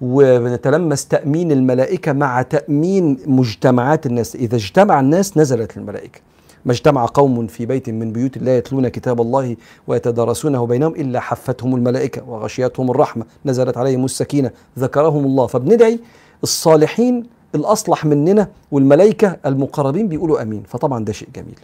وبنتلمس 0.00 1.06
تأمين 1.06 1.52
الملائكة 1.52 2.12
مع 2.12 2.42
تأمين 2.42 3.18
مجتمعات 3.26 4.06
الناس. 4.06 4.36
إذا 4.36 4.56
اجتمع 4.56 5.00
الناس 5.00 5.36
نزلت 5.36 5.76
الملائكة. 5.76 6.20
ما 6.64 6.72
اجتمع 6.72 7.06
قوم 7.14 7.46
في 7.46 7.66
بيت 7.66 7.90
من 7.90 8.12
بيوت 8.12 8.36
الله 8.36 8.52
يتلون 8.52 8.88
كتاب 8.88 9.20
الله 9.20 9.56
ويتدارسونه 9.86 10.66
بينهم 10.66 10.92
إلا 10.92 11.20
حفتهم 11.20 11.74
الملائكة 11.74 12.28
وغشيتهم 12.28 12.90
الرحمة 12.90 13.24
نزلت 13.44 13.76
عليهم 13.76 14.04
السكينة 14.04 14.50
ذكرهم 14.78 15.24
الله. 15.24 15.46
فبندعي 15.46 16.00
الصالحين 16.42 17.26
الأصلح 17.54 18.04
مننا 18.04 18.48
والملائكة 18.72 19.36
المقربين 19.46 20.08
بيقولوا 20.08 20.42
أمين. 20.42 20.62
فطبعا 20.68 21.04
ده 21.04 21.12
شيء 21.12 21.28
جميل. 21.36 21.58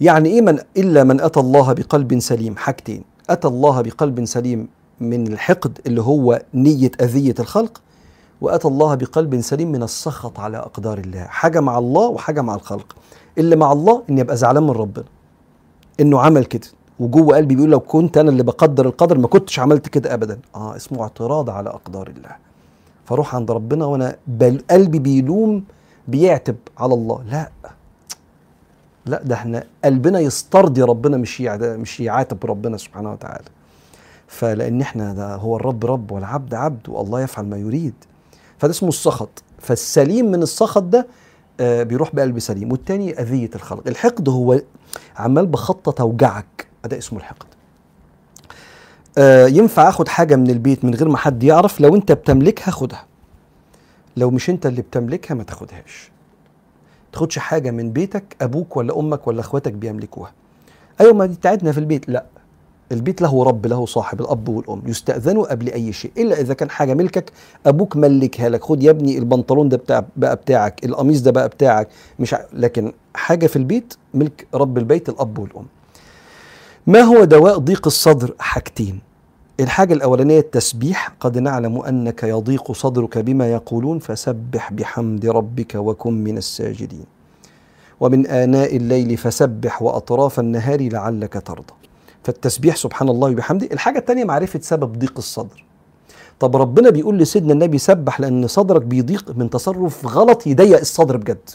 يعني 0.00 0.28
إيه 0.28 0.40
من 0.40 0.58
إلا 0.76 1.04
من 1.04 1.20
أتى 1.20 1.40
الله 1.40 1.72
بقلب 1.72 2.18
سليم؟ 2.18 2.56
حاجتين. 2.56 3.02
أتى 3.30 3.48
الله 3.48 3.80
بقلب 3.80 4.24
سليم 4.24 4.68
من 5.00 5.26
الحقد 5.26 5.78
اللي 5.86 6.02
هو 6.02 6.42
نية 6.54 6.90
أذية 7.00 7.34
الخلق 7.40 7.82
وأتى 8.40 8.68
الله 8.68 8.94
بقلب 8.94 9.40
سليم 9.40 9.72
من 9.72 9.82
السخط 9.82 10.40
على 10.40 10.58
أقدار 10.58 10.98
الله. 10.98 11.24
حاجة 11.24 11.60
مع 11.60 11.78
الله 11.78 12.08
وحاجة 12.08 12.40
مع 12.40 12.54
الخلق. 12.54 12.96
اللي 13.38 13.56
مع 13.56 13.72
الله 13.72 14.02
إني 14.10 14.20
أبقى 14.20 14.36
زعلان 14.36 14.62
من 14.62 14.70
ربنا. 14.70 15.04
إنه 16.00 16.20
عمل 16.20 16.44
كده. 16.44 16.66
وجوه 17.00 17.36
قلبي 17.36 17.54
بيقول 17.54 17.70
لو 17.70 17.80
كنت 17.80 18.18
أنا 18.18 18.30
اللي 18.30 18.42
بقدر 18.42 18.86
القدر 18.86 19.18
ما 19.18 19.28
كنتش 19.28 19.58
عملت 19.58 19.88
كده 19.88 20.14
أبدا. 20.14 20.38
آه 20.54 20.76
اسمه 20.76 21.02
اعتراض 21.02 21.50
على 21.50 21.70
أقدار 21.70 22.08
الله. 22.08 22.36
فاروح 23.04 23.34
عند 23.34 23.50
ربنا 23.50 23.84
وأنا 23.84 24.16
بل 24.26 24.62
قلبي 24.70 24.98
بيلوم 24.98 25.64
بيعتب 26.08 26.56
على 26.78 26.94
الله. 26.94 27.22
لا. 27.22 27.50
لا 29.06 29.22
ده 29.22 29.34
إحنا 29.34 29.64
قلبنا 29.84 30.20
يسترضي 30.20 30.82
ربنا 30.82 31.16
مش 31.16 31.40
مش 31.40 32.00
يعاتب 32.00 32.46
ربنا 32.46 32.76
سبحانه 32.76 33.12
وتعالى. 33.12 33.44
فلأن 34.28 34.80
إحنا 34.80 35.12
ده 35.12 35.34
هو 35.34 35.56
الرب 35.56 35.86
رب 35.86 36.12
والعبد 36.12 36.54
عبد 36.54 36.88
والله 36.88 37.20
يفعل 37.20 37.46
ما 37.46 37.56
يريد. 37.56 37.94
فده 38.58 38.70
اسمه 38.70 38.88
السخط. 38.88 39.42
فالسليم 39.58 40.30
من 40.30 40.42
السخط 40.42 40.82
ده 40.82 41.06
آه 41.60 41.82
بيروح 41.82 42.14
بقلب 42.14 42.38
سليم. 42.38 42.72
والتاني 42.72 43.20
أذية 43.20 43.50
الخلق. 43.54 43.88
الحقد 43.88 44.28
هو 44.28 44.60
عمال 45.16 45.46
بخطط 45.46 46.00
أوجعك 46.00 46.66
ده 46.84 46.98
اسمه 46.98 47.18
الحقد. 47.18 47.46
آه 49.18 49.46
ينفع 49.46 49.88
آخد 49.88 50.08
حاجة 50.08 50.36
من 50.36 50.50
البيت 50.50 50.84
من 50.84 50.94
غير 50.94 51.08
ما 51.08 51.16
حد 51.16 51.42
يعرف؟ 51.42 51.80
لو 51.80 51.94
أنت 51.94 52.12
بتملكها 52.12 52.70
خدها. 52.70 53.04
لو 54.16 54.30
مش 54.30 54.50
أنت 54.50 54.66
اللي 54.66 54.82
بتملكها 54.82 55.34
ما 55.34 55.42
تاخدهاش. 55.42 56.10
تاخدش 57.12 57.38
حاجة 57.38 57.70
من 57.70 57.92
بيتك 57.92 58.36
أبوك 58.40 58.76
ولا 58.76 58.98
أمك 58.98 59.26
ولا 59.26 59.40
أخواتك 59.40 59.72
بيملكوها. 59.72 60.32
أيوه 61.00 61.12
ما 61.12 61.26
دي 61.26 61.34
بتاعتنا 61.36 61.72
في 61.72 61.78
البيت. 61.78 62.08
لا. 62.08 62.24
البيت 62.92 63.22
له 63.22 63.44
رب 63.44 63.66
له 63.66 63.86
صاحب 63.86 64.20
الأب 64.20 64.48
والأم 64.48 64.82
يستاذنوا 64.86 65.50
قبل 65.50 65.68
أي 65.68 65.92
شيء 65.92 66.10
إلا 66.18 66.40
إذا 66.40 66.54
كان 66.54 66.70
حاجة 66.70 66.94
ملكك 66.94 67.32
أبوك 67.66 67.96
ملكها 67.96 68.48
لك. 68.48 68.64
خد 68.64 68.82
يا 68.82 68.90
ابني 68.90 69.18
البنطلون 69.18 69.68
ده 69.68 69.76
بتاع 69.76 70.04
بقى 70.16 70.36
بتاعك 70.36 70.84
القميص 70.84 71.20
ده 71.20 71.30
بقى 71.30 71.48
بتاعك. 71.48 71.88
مش 72.18 72.34
ع... 72.34 72.40
لكن 72.52 72.92
حاجة 73.14 73.46
في 73.46 73.56
البيت 73.56 73.94
ملك 74.14 74.46
رب 74.54 74.78
البيت 74.78 75.08
الأب 75.08 75.38
والأم. 75.38 75.66
ما 76.86 77.00
هو 77.00 77.24
دواء 77.24 77.58
ضيق 77.58 77.86
الصدر؟ 77.86 78.34
حاجتين. 78.38 79.00
الحاجة 79.60 79.94
الأولانية 79.94 80.38
التسبيح. 80.38 81.12
قد 81.20 81.38
نعلم 81.38 81.78
أنك 81.78 82.22
يضيق 82.22 82.72
صدرك 82.72 83.18
بما 83.18 83.52
يقولون 83.52 83.98
فسبح 83.98 84.72
بحمد 84.72 85.26
ربك 85.26 85.74
وكن 85.74 86.24
من 86.24 86.38
الساجدين. 86.38 87.04
ومن 88.00 88.26
آناء 88.26 88.76
الليل 88.76 89.16
فسبح 89.16 89.82
وأطراف 89.82 90.40
النهار 90.40 90.88
لعلك 90.92 91.42
ترضى. 91.46 91.74
فالتسبيح 92.26 92.76
سبحان 92.76 93.08
الله 93.08 93.30
وبحمده. 93.30 93.66
الحاجة 93.72 93.98
الثانية 93.98 94.24
معرفة 94.24 94.60
سبب 94.62 94.98
ضيق 94.98 95.12
الصدر. 95.18 95.64
طب 96.40 96.56
ربنا 96.56 96.90
بيقول 96.90 97.18
لسيدنا 97.18 97.52
النبي 97.52 97.78
سبح 97.78 98.20
لأن 98.20 98.46
صدرك 98.46 98.82
بيضيق 98.82 99.36
من 99.36 99.50
تصرف 99.50 100.06
غلط 100.06 100.46
يضيق 100.46 100.78
الصدر 100.78 101.16
بجد. 101.16 101.50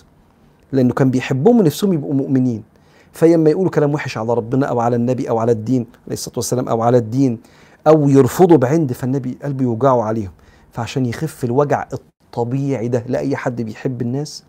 لأنه 0.71 0.93
كان 0.93 1.12
بيحبهم 1.12 1.60
ونفسهم 1.60 1.93
يبقوا 1.93 2.13
مؤمنين. 2.13 2.63
فلما 3.12 3.49
يقولوا 3.49 3.71
كلام 3.71 3.93
وحش 3.93 4.17
على 4.17 4.34
ربنا 4.34 4.65
أو 4.65 4.79
على 4.79 4.95
النبي 4.95 5.29
أو 5.29 5.38
على 5.38 5.51
الدين 5.51 5.86
عليه 6.05 6.13
الصلاة 6.13 6.36
والسلام 6.38 6.69
أو 6.69 6.81
على 6.81 6.97
الدين 6.97 7.39
أو 7.88 8.10
يرفضوا 8.10 8.57
بعند 8.57 8.93
فالنبي 8.93 9.38
قلبه 9.43 9.63
يوجعه 9.63 10.01
عليهم. 10.01 10.31
فعشان 10.71 11.05
يخف 11.05 11.43
الوجع 11.43 11.88
الطبيعي 11.93 12.88
ده 12.88 13.03
لأي 13.07 13.36
حد 13.36 13.62
بيحب 13.62 14.01
الناس 14.01 14.43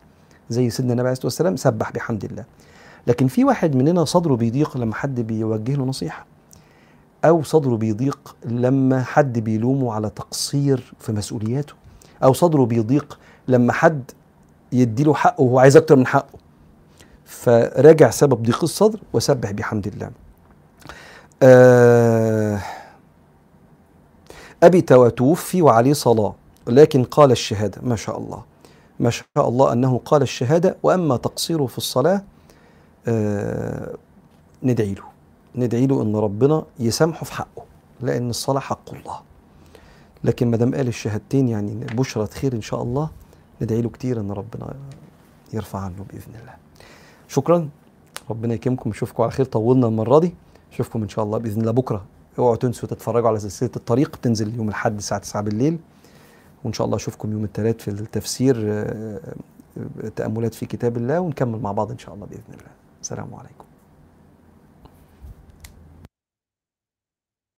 زي 0.51 0.71
سيدنا 0.71 0.93
النبي 0.93 1.09
عليه 1.09 1.13
الصلاة 1.13 1.27
والسلام 1.27 1.57
سبح 1.57 1.91
بحمد 1.91 2.25
الله. 2.25 2.45
لكن 3.07 3.27
في 3.27 3.45
واحد 3.45 3.77
مننا 3.77 4.05
صدره 4.05 4.35
بيضيق 4.35 4.77
لما 4.77 4.95
حد 4.95 5.21
بيوجه 5.21 5.75
له 5.75 5.85
نصيحة. 5.85 6.27
أو 7.25 7.43
صدره 7.43 7.77
بيضيق 7.77 8.37
لما 8.45 9.03
حد 9.03 9.39
بيلومه 9.39 9.93
على 9.93 10.11
تقصير 10.11 10.95
في 10.99 11.13
مسؤولياته. 11.13 11.75
أو 12.25 12.33
صدره 12.33 12.65
بيضيق 12.65 13.19
لما 13.49 13.73
حد 13.73 14.11
يديله 14.73 15.15
حقه 15.15 15.43
وهو 15.43 15.59
عايز 15.59 15.77
أكتر 15.77 15.97
من 15.97 16.07
حقه. 16.07 16.39
فراجع 17.25 18.11
سبب 18.11 18.43
ضيق 18.43 18.63
الصدر 18.63 19.01
وسبح 19.13 19.51
بحمد 19.51 19.87
الله. 19.87 20.11
آه 21.43 22.61
أبي 24.63 24.81
توفي 24.81 25.63
وعليه 25.63 25.93
صلاة. 25.93 26.35
لكن 26.67 27.05
قال 27.05 27.31
الشهادة. 27.33 27.83
ما 27.83 27.97
شاء 27.97 28.19
الله. 28.19 28.43
ما 29.01 29.11
شاء 29.11 29.49
الله 29.49 29.73
أنه 29.73 30.01
قال 30.05 30.23
الشهادة. 30.23 30.77
وأما 30.83 31.17
تقصيره 31.17 31.67
في 31.67 31.79
الصلاة 31.79 32.23
ندعي 34.63 34.95
له. 34.95 35.05
ندعي 35.55 35.87
له 35.87 36.03
أن 36.03 36.17
ربنا 36.17 36.65
يسامحه 36.79 37.25
في 37.25 37.33
حقه 37.33 37.63
لأن 38.01 38.31
الصلاة 38.31 38.61
حق 38.61 38.95
الله. 38.95 39.21
لكن 40.25 40.51
ما 40.51 40.57
دام 40.57 40.75
قال 40.75 40.89
الشهادتين 40.89 41.49
يعني 41.49 41.85
بشرة 41.85 42.27
خير 42.27 42.53
إن 42.53 42.61
شاء 42.61 42.83
الله 42.83 43.11
ندعي 43.63 43.83
له 43.83 43.89
كتير 43.89 44.21
أن 44.21 44.31
ربنا 44.31 44.75
يرفع 45.53 45.79
عنه 45.79 46.05
بإذن 46.13 46.35
الله. 46.41 46.55
شكرا. 47.29 47.69
ربنا 48.31 48.55
يكرمكم. 48.55 48.91
اشوفكم 48.91 49.23
على 49.23 49.33
خير. 49.33 49.47
طولنا 49.47 49.87
المرة 49.87 50.19
دي. 50.19 50.35
اشوفكم 50.73 51.03
إن 51.03 51.09
شاء 51.09 51.25
الله 51.25 51.39
بإذن 51.39 51.61
الله 51.61 51.73
بكرة. 51.73 52.05
اوعوا 52.39 52.57
تنسوا 52.57 52.89
تتفرجوا 52.89 53.29
على 53.29 53.39
سلسلة 53.39 53.71
الطريق. 53.77 54.17
بتنزل 54.17 54.55
يوم 54.55 54.69
الأحد 54.69 54.97
الساعة 54.97 55.21
9 55.21 55.43
بالليل. 55.43 55.79
وإن 56.65 56.73
شاء 56.73 56.85
الله 56.85 56.97
أشوفكم 56.97 57.33
يوم 57.33 57.45
الثلاث 57.45 57.77
في 57.77 57.89
التفسير 57.89 58.57
آه، 58.59 59.21
آه، 59.79 60.09
تأملات 60.17 60.55
في 60.55 60.67
كتاب 60.67 60.97
الله. 60.97 61.21
ونكمل 61.21 61.61
مع 61.61 61.73
بعض 61.73 61.91
إن 61.91 61.99
شاء 61.99 62.15
الله 62.15 62.27
بإذن 62.27 62.43
الله. 62.49 62.82
السلام 63.03 63.35
عليكم. 63.35 63.72